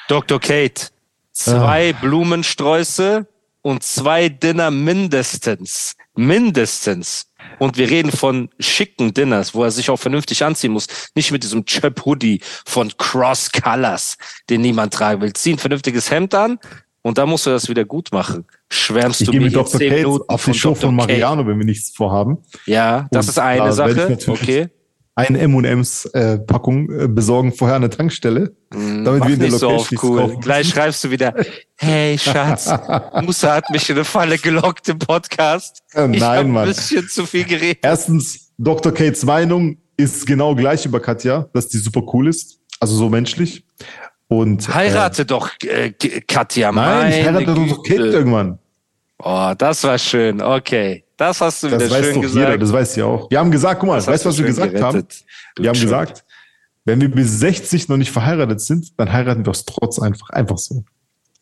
Dr. 0.09 0.38
Kate, 0.40 0.88
zwei 1.33 1.94
Ah. 1.96 1.98
Blumensträuße 2.03 3.27
und 3.62 3.83
zwei 3.83 4.29
Dinner 4.29 4.70
mindestens. 4.70 5.94
Mindestens. 6.14 7.27
Und 7.59 7.79
wir 7.79 7.88
reden 7.88 8.12
von 8.12 8.51
schicken 8.59 9.14
Dinners, 9.14 9.55
wo 9.55 9.64
er 9.64 9.70
sich 9.70 9.88
auch 9.90 9.96
vernünftig 9.96 10.44
anziehen 10.44 10.72
muss. 10.72 10.87
Nicht 11.14 11.33
mit 11.33 11.42
diesem 11.42 11.64
Chöp-Hoodie 11.64 12.40
von 12.66 12.92
Cross 12.98 13.51
Colors, 13.53 14.16
den 14.51 14.61
niemand 14.61 14.92
tragen 14.92 15.20
will. 15.20 15.33
Zieh 15.33 15.53
ein 15.53 15.59
vernünftiges 15.59 16.11
Hemd 16.11 16.35
an 16.35 16.59
und 17.03 17.18
dann 17.18 17.29
musst 17.29 17.46
du 17.46 17.51
das 17.51 17.68
wieder 17.68 17.85
gut 17.85 18.11
machen. 18.12 18.46
Schwärmst 18.70 19.22
Ich 19.22 19.27
du 19.27 19.33
mir 19.33 19.42
mit 19.42 19.55
Dr. 19.55 19.79
10 19.79 19.90
Kate 19.90 20.03
Minuten 20.03 20.25
auf 20.29 20.40
die 20.40 20.44
von 20.44 20.55
Show 20.55 20.75
von 20.75 20.96
Dr. 20.96 21.07
Kate. 21.07 21.20
Mariano, 21.20 21.46
wenn 21.46 21.59
wir 21.59 21.66
nichts 21.66 21.90
vorhaben. 21.90 22.38
Ja, 22.66 23.09
das 23.11 23.27
Und 23.27 23.31
ist 23.31 23.38
eine 23.38 23.68
ich 23.68 23.75
Sache. 23.75 24.18
Okay. 24.27 24.68
Eine 25.14 25.40
M&M's 25.40 26.07
äh, 26.07 26.38
Packung 26.38 26.90
äh, 26.90 27.07
besorgen 27.07 27.53
vorher 27.53 27.77
an 27.77 27.83
der 27.83 27.90
Tankstelle, 27.90 28.55
Hm, 28.72 29.05
damit 29.05 29.27
wir 29.27 29.35
in 29.35 29.40
der 29.40 29.51
so 29.51 29.70
Location 29.70 29.88
nichts 29.90 30.03
cool. 30.05 30.40
Gleich 30.40 30.68
schreibst 30.70 31.05
du 31.05 31.11
wieder, 31.11 31.35
hey 31.77 32.16
Schatz, 32.18 32.70
Musa 33.22 33.57
hat 33.57 33.68
mich 33.70 33.90
in 33.90 33.96
eine 33.96 34.05
Falle 34.07 34.38
gelockt 34.38 34.88
im 34.88 34.98
Podcast. 34.98 35.83
Äh, 35.92 36.05
ich 36.12 36.20
nein, 36.20 36.22
habe 36.22 36.38
ein 36.40 36.51
Mann. 36.53 36.68
bisschen 36.68 37.07
zu 37.09 37.27
viel 37.27 37.44
geredet. 37.44 37.81
Erstens, 37.83 38.53
Dr. 38.57 38.92
Kates 38.94 39.25
Meinung 39.27 39.77
ist 39.98 40.27
genau 40.27 40.55
gleich 40.55 40.87
über 40.87 41.01
Katja, 41.01 41.46
dass 41.53 41.68
die 41.68 41.77
super 41.79 42.01
cool 42.14 42.29
ist, 42.29 42.59
also 42.81 42.96
so 42.96 43.11
menschlich. 43.11 43.66
Und 44.29 44.66
äh, 44.66 44.72
Heirate 44.72 45.27
doch 45.27 45.51
äh, 45.62 45.90
K- 45.90 46.22
Katja, 46.27 46.72
nein, 46.72 47.12
ich 47.12 47.22
heirate 47.27 47.44
Dr. 47.44 47.66
Kate 47.83 47.96
Güte. 47.98 48.16
irgendwann. 48.16 48.59
Oh, 49.18 49.53
das 49.59 49.85
war 49.85 49.98
schön. 49.98 50.40
Okay, 50.40 51.05
das 51.23 51.41
hast 51.41 51.63
du 51.63 51.69
Das 51.69 51.83
wieder 51.83 51.91
weiß 51.95 52.05
schön 52.05 52.15
doch 52.17 52.21
gesagt. 52.23 52.47
jeder, 52.49 52.59
das 52.59 52.73
weiß 52.73 52.95
sie 52.95 53.03
auch. 53.03 53.31
Wir 53.31 53.39
haben 53.39 53.51
gesagt, 53.51 53.81
guck 53.81 53.89
mal, 53.89 53.97
Das 53.97 54.07
weißt 54.07 54.25
du, 54.25 54.29
was 54.29 54.39
wir 54.39 54.45
gesagt 54.47 54.75
haben? 54.81 54.93
gerettet. 54.93 55.25
Du 55.57 55.63
Wir 55.63 55.71
haben 55.71 55.81
gesagt, 55.81 56.25
wenn 56.85 57.01
wir 57.01 57.11
bis 57.11 57.39
60 57.39 57.89
noch 57.89 57.97
nicht 57.97 58.11
verheiratet 58.11 58.61
sind, 58.61 58.99
dann 58.99 59.13
heiraten 59.13 59.45
wir 59.47 59.51
aus 59.51 59.65
Trotz 59.65 59.99
einfach. 60.01 60.31
Einfach 60.31 60.59
so. 60.59 60.85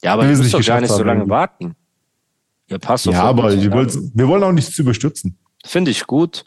Ja, 0.03 0.14
aber 0.14 0.25
wir 0.25 0.33
es 0.33 0.38
nicht 0.40 0.55
doch 0.55 0.64
gar 0.64 0.81
nicht 0.81 0.90
so 0.90 0.99
haben, 0.99 1.07
lange 1.07 1.21
irgendwie. 1.21 1.31
warten. 1.31 1.77
Ja, 2.69 2.79
passt 2.79 3.07
doch 3.07 3.12
ja, 3.12 3.23
aber 3.25 3.51
wir, 3.53 3.73
wollen, 3.73 4.12
wir 4.14 4.29
wollen 4.29 4.43
auch 4.45 4.53
nichts 4.53 4.79
überstürzen. 4.79 5.37
Finde 5.64 5.90
ich 5.90 6.07
gut. 6.07 6.45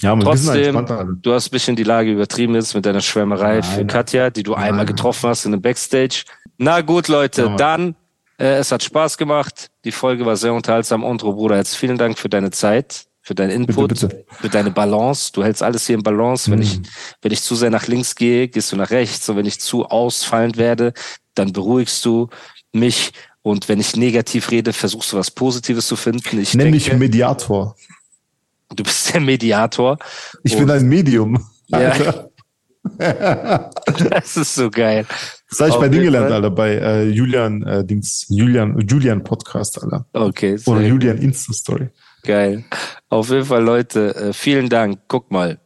Ja, 0.00 0.16
Trotzdem, 0.16 1.18
du 1.22 1.32
hast 1.32 1.48
ein 1.48 1.50
bisschen 1.50 1.76
die 1.76 1.82
Lage 1.82 2.10
übertrieben 2.12 2.54
jetzt 2.54 2.74
mit 2.74 2.84
deiner 2.86 3.00
Schwärmerei 3.00 3.62
für 3.62 3.78
Nein. 3.78 3.86
Katja, 3.86 4.30
die 4.30 4.42
du 4.42 4.54
einmal 4.54 4.84
Nein. 4.84 4.86
getroffen 4.86 5.28
hast 5.28 5.44
in 5.44 5.52
einem 5.52 5.62
Backstage. 5.62 6.24
Na 6.58 6.80
gut, 6.80 7.08
Leute, 7.08 7.42
Ja, 7.42 7.56
dann, 7.56 7.94
es 8.38 8.70
hat 8.72 8.82
Spaß 8.82 9.16
gemacht. 9.18 9.68
Die 9.84 9.92
Folge 9.92 10.26
war 10.26 10.36
sehr 10.36 10.52
unterhaltsam. 10.52 11.04
Ondro, 11.04 11.32
Bruder, 11.34 11.56
jetzt 11.56 11.76
vielen 11.76 11.98
Dank 11.98 12.18
für 12.18 12.28
deine 12.28 12.50
Zeit, 12.50 13.06
für 13.22 13.34
deinen 13.34 13.50
Input, 13.50 13.88
Bitte, 13.88 14.08
bitte. 14.08 14.24
für 14.30 14.48
deine 14.48 14.70
Balance. 14.70 15.30
Du 15.32 15.42
hältst 15.42 15.62
alles 15.62 15.86
hier 15.86 15.96
in 15.96 16.02
Balance. 16.02 16.50
Wenn 16.50 16.58
Mhm. 16.58 16.64
ich, 16.64 16.80
wenn 17.22 17.32
ich 17.32 17.42
zu 17.42 17.54
sehr 17.54 17.70
nach 17.70 17.86
links 17.86 18.14
gehe, 18.14 18.48
gehst 18.48 18.72
du 18.72 18.76
nach 18.76 18.90
rechts. 18.90 19.28
Und 19.28 19.36
wenn 19.36 19.46
ich 19.46 19.60
zu 19.60 19.86
ausfallend 19.86 20.56
werde, 20.56 20.92
dann 21.34 21.52
beruhigst 21.52 22.04
du 22.04 22.28
mich. 22.72 23.12
Und 23.42 23.68
wenn 23.68 23.80
ich 23.80 23.96
negativ 23.96 24.50
rede, 24.50 24.72
versuchst 24.72 25.12
du 25.12 25.16
was 25.16 25.30
Positives 25.30 25.86
zu 25.86 25.96
finden. 25.96 26.40
Ich 26.40 26.54
Nenn 26.54 26.70
mich 26.70 26.92
Mediator. 26.92 27.76
du 28.74 28.82
bist 28.82 29.14
der 29.14 29.20
Mediator. 29.20 29.98
Ich 30.42 30.56
bin 30.58 30.70
ein 30.70 30.84
Medium. 30.86 31.46
Ja. 31.68 32.28
Das 34.10 34.36
ist 34.36 34.54
so 34.54 34.70
geil. 34.70 35.06
Das 35.50 35.60
habe 35.60 35.70
ich 35.70 35.76
bei 35.76 35.86
jeden 35.86 36.04
gelernt. 36.06 36.32
Alter, 36.32 36.50
bei 36.50 36.74
äh, 36.74 37.08
Julian, 37.08 37.62
äh, 37.62 37.84
Dings, 37.84 38.26
Julian, 38.28 38.78
Julian 38.88 39.22
Podcast, 39.22 39.82
Alter. 39.82 40.06
Okay, 40.12 40.58
Oder. 40.66 40.80
Julian 40.82 41.18
Insta-Story. 41.18 41.88
geil. 42.24 42.64
Auf 43.08 43.30
jeden 43.30 43.44
Fall, 43.44 43.62
Leute, 43.62 44.14
äh, 44.16 44.32
vielen 44.32 44.68
Dank. 44.68 45.00
Guck 45.06 45.30
mal, 45.30 45.60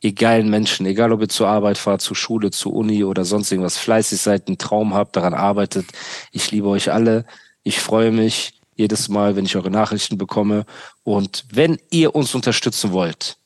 ihr 0.00 0.12
geilen 0.12 0.48
Menschen, 0.48 0.86
egal 0.86 1.12
ob 1.12 1.20
ihr 1.20 1.28
zur 1.28 1.48
Arbeit 1.48 1.76
fahrt, 1.76 2.00
zur 2.00 2.16
Schule, 2.16 2.50
zur 2.50 2.72
Uni 2.72 3.04
oder 3.04 3.24
sonst 3.24 3.52
irgendwas, 3.52 3.76
fleißig 3.76 4.20
seid, 4.20 4.48
einen 4.48 4.58
Traum 4.58 4.94
habt, 4.94 5.16
daran 5.16 5.34
arbeitet. 5.34 5.86
Ich 6.32 6.50
liebe 6.50 6.68
euch 6.68 6.92
alle. 6.92 7.24
Ich 7.62 7.80
freue 7.80 8.10
mich 8.10 8.60
jedes 8.74 9.08
Mal, 9.08 9.36
wenn 9.36 9.44
ich 9.44 9.56
eure 9.56 9.70
Nachrichten 9.70 10.16
bekomme. 10.16 10.64
Und 11.02 11.44
wenn 11.52 11.78
ihr 11.90 12.14
uns 12.14 12.34
unterstützen 12.34 12.92
wollt, 12.92 13.36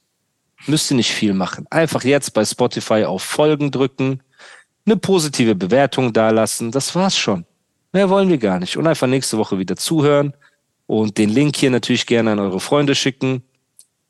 müsst 0.67 0.91
ihr 0.91 0.97
nicht 0.97 1.11
viel 1.11 1.35
machen. 1.35 1.67
Einfach 1.71 2.05
jetzt 2.05 2.35
bei 2.35 2.45
Spotify 2.45 3.05
auf 3.05 3.23
Folgen 3.23 3.71
drücken, 3.71 4.23
eine 4.85 4.97
positive 4.97 5.55
Bewertung 5.55 6.13
dalassen. 6.13 6.71
Das 6.71 6.95
war's 6.95 7.17
schon. 7.17 7.45
Mehr 7.93 8.09
wollen 8.11 8.29
wir 8.29 8.39
gar 8.39 8.59
nicht. 8.59 8.77
Und 8.77 8.87
einfach 8.87 9.07
nächste 9.07 9.39
Woche 9.39 9.59
wieder 9.59 9.77
zuhören. 9.77 10.35
Und 10.87 11.19
den 11.19 11.31
Link 11.31 11.57
hier 11.57 11.71
natürlich 11.71 12.07
gerne 12.07 12.33
an 12.33 12.39
eure 12.39 12.61
Freunde 12.61 12.95
schicken. 12.95 13.43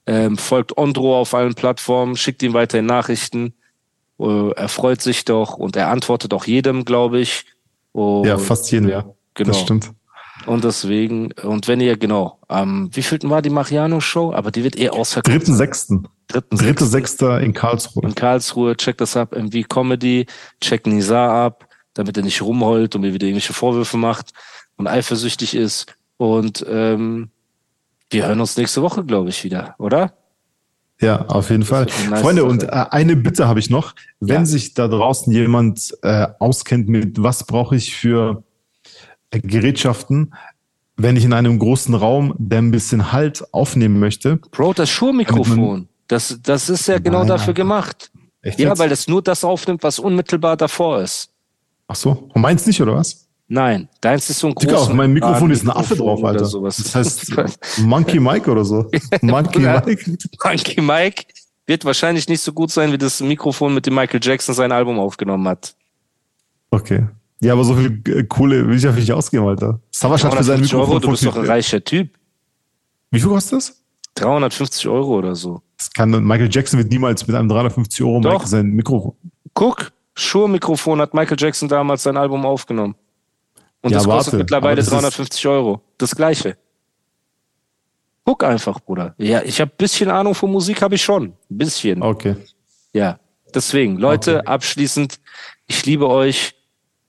Ähm, 0.06 0.36
folgt 0.36 0.76
Ondro 0.76 1.20
auf 1.20 1.32
allen 1.34 1.54
Plattformen, 1.54 2.16
schickt 2.16 2.42
ihm 2.42 2.54
weiterhin 2.54 2.86
Nachrichten. 2.86 3.54
Äh, 4.18 4.50
er 4.52 4.68
freut 4.68 5.00
sich 5.00 5.24
doch 5.24 5.56
und 5.56 5.76
er 5.76 5.88
antwortet 5.88 6.34
auch 6.34 6.44
jedem, 6.44 6.84
glaube 6.84 7.20
ich. 7.20 7.44
Und, 7.92 8.26
ja, 8.26 8.38
fast 8.38 8.70
jedem. 8.72 8.88
Ja, 8.88 9.04
genau. 9.34 9.50
Das 9.50 9.60
stimmt. 9.60 9.92
Und 10.46 10.64
deswegen, 10.64 11.32
und 11.42 11.68
wenn 11.68 11.80
ihr, 11.80 11.96
genau, 11.96 12.38
am, 12.48 12.88
wie 12.92 13.02
vielten 13.02 13.30
war 13.30 13.42
die 13.42 13.50
Mariano-Show? 13.50 14.32
Aber 14.32 14.50
die 14.50 14.64
wird 14.64 14.78
eh 14.78 14.88
ausverkauft. 14.88 15.34
Dritten, 15.34 15.54
sechsten. 15.54 16.08
Dritten, 16.28 16.56
Dritte, 16.56 16.86
sechster 16.86 17.40
in 17.40 17.52
Karlsruhe. 17.52 18.04
In 18.04 18.14
Karlsruhe, 18.14 18.76
checkt 18.76 19.00
das 19.00 19.16
ab, 19.16 19.36
MV 19.36 19.68
Comedy, 19.68 20.26
checkt 20.60 20.86
Nizar 20.86 21.30
ab, 21.30 21.68
damit 21.94 22.16
er 22.16 22.22
nicht 22.22 22.42
rumheult 22.42 22.94
und 22.94 23.02
mir 23.02 23.14
wieder 23.14 23.26
irgendwelche 23.26 23.52
Vorwürfe 23.52 23.96
macht 23.96 24.32
und 24.76 24.88
eifersüchtig 24.88 25.54
ist. 25.54 25.94
Und 26.16 26.64
ähm, 26.68 27.30
wir 28.10 28.26
hören 28.26 28.40
uns 28.40 28.56
nächste 28.56 28.82
Woche, 28.82 29.04
glaube 29.04 29.30
ich, 29.30 29.44
wieder, 29.44 29.74
oder? 29.78 30.14
Ja, 31.00 31.26
auf 31.26 31.50
jeden 31.50 31.64
Fall. 31.64 31.86
Nice 32.08 32.20
Freunde, 32.20 32.44
und 32.44 32.62
äh, 32.62 32.68
eine 32.90 33.16
Bitte 33.16 33.48
habe 33.48 33.58
ich 33.58 33.70
noch. 33.70 33.94
Wenn 34.20 34.42
ja. 34.42 34.44
sich 34.44 34.74
da 34.74 34.86
draußen 34.86 35.32
jemand 35.32 35.96
äh, 36.02 36.28
auskennt 36.38 36.88
mit, 36.88 37.22
was 37.22 37.44
brauche 37.44 37.74
ich 37.74 37.94
für 37.94 38.44
Gerätschaften, 39.40 40.34
wenn 40.96 41.16
ich 41.16 41.24
in 41.24 41.32
einem 41.32 41.58
großen 41.58 41.94
Raum, 41.94 42.34
der 42.38 42.58
ein 42.58 42.70
bisschen 42.70 43.12
Halt 43.12 43.44
aufnehmen 43.52 43.98
möchte. 43.98 44.36
Bro, 44.50 44.74
das 44.74 44.90
Schurmikrofon, 44.90 45.88
das, 46.08 46.38
das 46.42 46.68
ist 46.68 46.86
ja 46.88 46.98
genau 46.98 47.20
Nein, 47.20 47.28
dafür 47.28 47.54
gemacht. 47.54 48.10
Echt 48.42 48.58
ja, 48.58 48.68
jetzt? 48.70 48.78
weil 48.78 48.88
das 48.88 49.08
nur 49.08 49.22
das 49.22 49.44
aufnimmt, 49.44 49.82
was 49.82 49.98
unmittelbar 49.98 50.56
davor 50.56 51.00
ist. 51.00 51.30
Ach 51.88 51.96
so, 51.96 52.28
und 52.32 52.40
meins 52.40 52.66
nicht, 52.66 52.80
oder 52.82 52.94
was? 52.94 53.28
Nein, 53.48 53.88
deins 54.00 54.30
ist 54.30 54.38
so 54.38 54.46
ein 54.46 54.54
großes. 54.54 54.86
Digga, 54.86 54.94
mein 54.94 55.12
Mikrofon 55.12 55.50
ist 55.50 55.62
ein 55.64 55.70
Affe 55.70 55.94
drauf, 55.94 56.24
Alter. 56.24 56.48
Das 56.62 56.94
heißt 56.94 57.36
Monkey 57.80 58.18
Mike 58.18 58.50
oder 58.50 58.64
so. 58.64 58.90
Monkey 59.20 59.60
Mike. 59.60 60.16
Monkey 60.42 60.80
Mike 60.80 61.24
wird 61.66 61.84
wahrscheinlich 61.84 62.28
nicht 62.28 62.40
so 62.40 62.52
gut 62.52 62.70
sein, 62.70 62.92
wie 62.92 62.98
das 62.98 63.20
Mikrofon, 63.20 63.74
mit 63.74 63.86
dem 63.86 63.94
Michael 63.94 64.20
Jackson 64.22 64.54
sein 64.54 64.72
Album 64.72 64.98
aufgenommen 64.98 65.46
hat. 65.48 65.74
Okay. 66.70 67.08
Ja, 67.42 67.54
aber 67.54 67.64
so 67.64 67.74
viel 67.74 68.00
äh, 68.06 68.22
Kohle 68.22 68.68
will 68.68 68.76
ich 68.76 68.84
ja 68.84 68.92
für 68.92 69.00
nicht 69.00 69.12
ausgeben, 69.12 69.46
Alter. 69.46 69.80
Savas 69.90 70.22
hat 70.22 70.34
für 70.34 70.44
sein 70.44 70.60
Mikrofon. 70.60 70.88
Euro, 70.88 70.98
du 71.00 71.10
bist 71.10 71.26
doch 71.26 71.36
ein 71.36 71.44
reicher 71.44 71.82
Typ. 71.82 72.10
Wie 73.10 73.18
viel 73.18 73.28
kostet 73.28 73.54
das? 73.54 73.82
350 74.14 74.86
Euro 74.88 75.18
oder 75.18 75.34
so. 75.34 75.60
Das 75.76 75.90
kann, 75.90 76.10
Michael 76.24 76.48
Jackson 76.50 76.78
wird 76.78 76.92
niemals 76.92 77.26
mit 77.26 77.34
einem 77.34 77.48
350 77.48 78.02
Euro 78.04 78.20
Doch. 78.20 78.46
sein 78.46 78.68
Mikrofon. 78.68 79.14
Guck, 79.54 79.92
Shure-Mikrofon 80.14 81.00
hat 81.00 81.14
Michael 81.14 81.36
Jackson 81.38 81.68
damals 81.68 82.04
sein 82.04 82.16
Album 82.16 82.46
aufgenommen. 82.46 82.94
Und 83.80 83.90
ja, 83.90 83.98
das 83.98 84.06
kostet 84.06 84.34
warte, 84.34 84.36
mittlerweile 84.36 84.82
350 84.82 85.46
Euro. 85.48 85.80
Das 85.98 86.14
gleiche. 86.14 86.56
Guck 88.24 88.44
einfach, 88.44 88.78
Bruder. 88.78 89.16
Ja, 89.18 89.42
ich 89.42 89.60
habe 89.60 89.72
bisschen 89.76 90.10
Ahnung 90.10 90.36
von 90.36 90.52
Musik, 90.52 90.80
habe 90.80 90.94
ich 90.94 91.02
schon. 91.02 91.24
Ein 91.24 91.58
bisschen. 91.58 92.02
Okay. 92.02 92.36
Ja, 92.92 93.18
deswegen, 93.52 93.96
Leute, 93.96 94.38
okay. 94.38 94.46
abschließend, 94.46 95.18
ich 95.66 95.84
liebe 95.84 96.08
euch. 96.08 96.54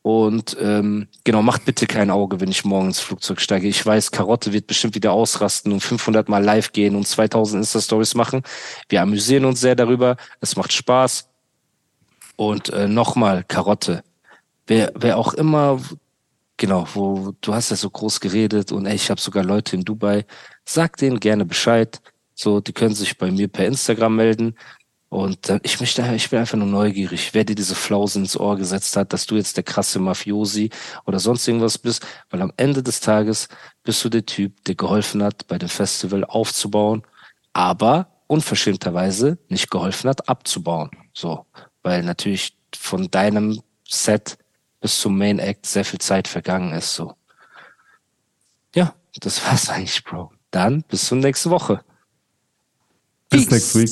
Und 0.04 0.58
ähm, 0.60 1.08
genau, 1.24 1.42
macht 1.42 1.64
bitte 1.64 1.88
kein 1.88 2.12
Auge, 2.12 2.42
wenn 2.42 2.52
ich 2.52 2.66
morgen 2.66 2.88
ins 2.88 3.00
Flugzeug 3.00 3.40
steige. 3.40 3.70
Ich 3.70 3.86
weiß, 3.86 4.12
Karotte 4.12 4.52
wird 4.52 4.68
bestimmt 4.68 4.96
wieder 4.96 5.14
ausrasten 5.14 5.72
und 5.72 5.80
500 5.80 6.28
Mal 6.28 6.44
live 6.44 6.74
gehen 6.74 6.98
und 6.98 7.08
2000 7.08 7.62
Insta-Stories 7.62 8.14
machen. 8.14 8.44
Wir 8.90 9.02
amüsieren 9.02 9.46
uns 9.46 9.62
sehr 9.62 9.76
darüber. 9.76 10.18
Es 10.42 10.58
macht 10.58 10.74
Spaß. 10.74 11.30
Und 12.36 12.68
äh, 12.70 12.90
nochmal, 12.90 13.46
Karotte. 13.48 14.04
Wer, 14.68 14.92
wer 14.94 15.18
auch 15.18 15.34
immer, 15.36 15.80
genau, 16.58 16.86
wo 16.94 17.34
du 17.40 17.54
hast 17.54 17.70
ja 17.70 17.78
so 17.78 17.90
groß 17.90 18.20
geredet 18.20 18.74
und 18.74 18.86
ey, 18.86 18.96
ich 18.96 19.10
habe 19.10 19.22
sogar 19.22 19.46
Leute 19.46 19.78
in 19.78 19.86
Dubai. 19.86 20.26
Sag 20.66 20.98
denen 20.98 21.22
gerne 21.22 21.46
Bescheid. 21.46 22.02
So, 22.36 22.60
die 22.60 22.74
können 22.74 22.96
sich 22.96 23.18
bei 23.18 23.32
mir 23.32 23.48
per 23.48 23.68
Instagram 23.68 24.18
melden. 24.18 24.56
Und 25.14 25.48
äh, 25.48 25.60
ich 25.62 25.80
möchte, 25.80 26.02
ich 26.16 26.32
bin 26.32 26.40
einfach 26.40 26.58
nur 26.58 26.66
neugierig, 26.66 27.36
wer 27.36 27.44
dir 27.44 27.54
diese 27.54 27.76
Flausen 27.76 28.24
ins 28.24 28.36
Ohr 28.36 28.58
gesetzt 28.58 28.98
hat, 28.98 29.14
dass 29.14 29.28
du 29.28 29.36
jetzt 29.36 29.56
der 29.56 29.64
krasse 29.64 30.00
Mafiosi 30.00 30.72
oder 31.06 31.20
sonst 31.20 31.48
irgendwas 31.48 31.78
bist, 31.78 32.04
weil 32.32 32.42
am 32.42 32.52
Ende 32.58 32.82
des 32.82 33.00
Tages 33.00 33.48
bist 33.84 34.04
du 34.04 34.10
der 34.10 34.26
Typ, 34.26 34.66
der 34.66 34.74
geholfen 34.74 35.22
hat, 35.22 35.46
bei 35.46 35.60
dem 35.60 35.70
Festival 35.70 36.26
aufzubauen, 36.26 37.04
aber 37.54 38.08
unverschämterweise 38.26 39.38
nicht 39.50 39.70
geholfen 39.70 40.10
hat, 40.10 40.28
abzubauen. 40.28 40.90
So, 41.14 41.46
weil 41.84 42.02
natürlich 42.02 42.58
von 42.76 43.12
deinem 43.12 43.62
Set 43.88 44.40
bis 44.82 45.00
zum 45.00 45.16
Main 45.16 45.38
Act 45.38 45.68
sehr 45.68 45.86
viel 45.86 46.00
Zeit 46.00 46.28
vergangen 46.28 46.74
ist. 46.74 46.96
So, 46.96 47.14
ja, 48.74 48.96
das 49.20 49.46
war's 49.46 49.70
eigentlich, 49.70 50.04
Bro. 50.04 50.32
Dann 50.50 50.82
bis 50.82 51.06
zur 51.06 51.20
nächsten 51.20 51.52
Woche. 51.52 51.86
Bis 53.30 53.52
next 53.52 53.76
week. 53.76 53.92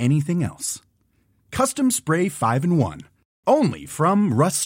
anything 0.00 0.42
else. 0.42 0.80
Custom 1.52 1.90
Spray 1.90 2.28
5 2.28 2.64
and 2.64 2.78
1. 2.78 3.00
Only 3.46 3.86
from 3.86 4.34
Rust 4.34 4.60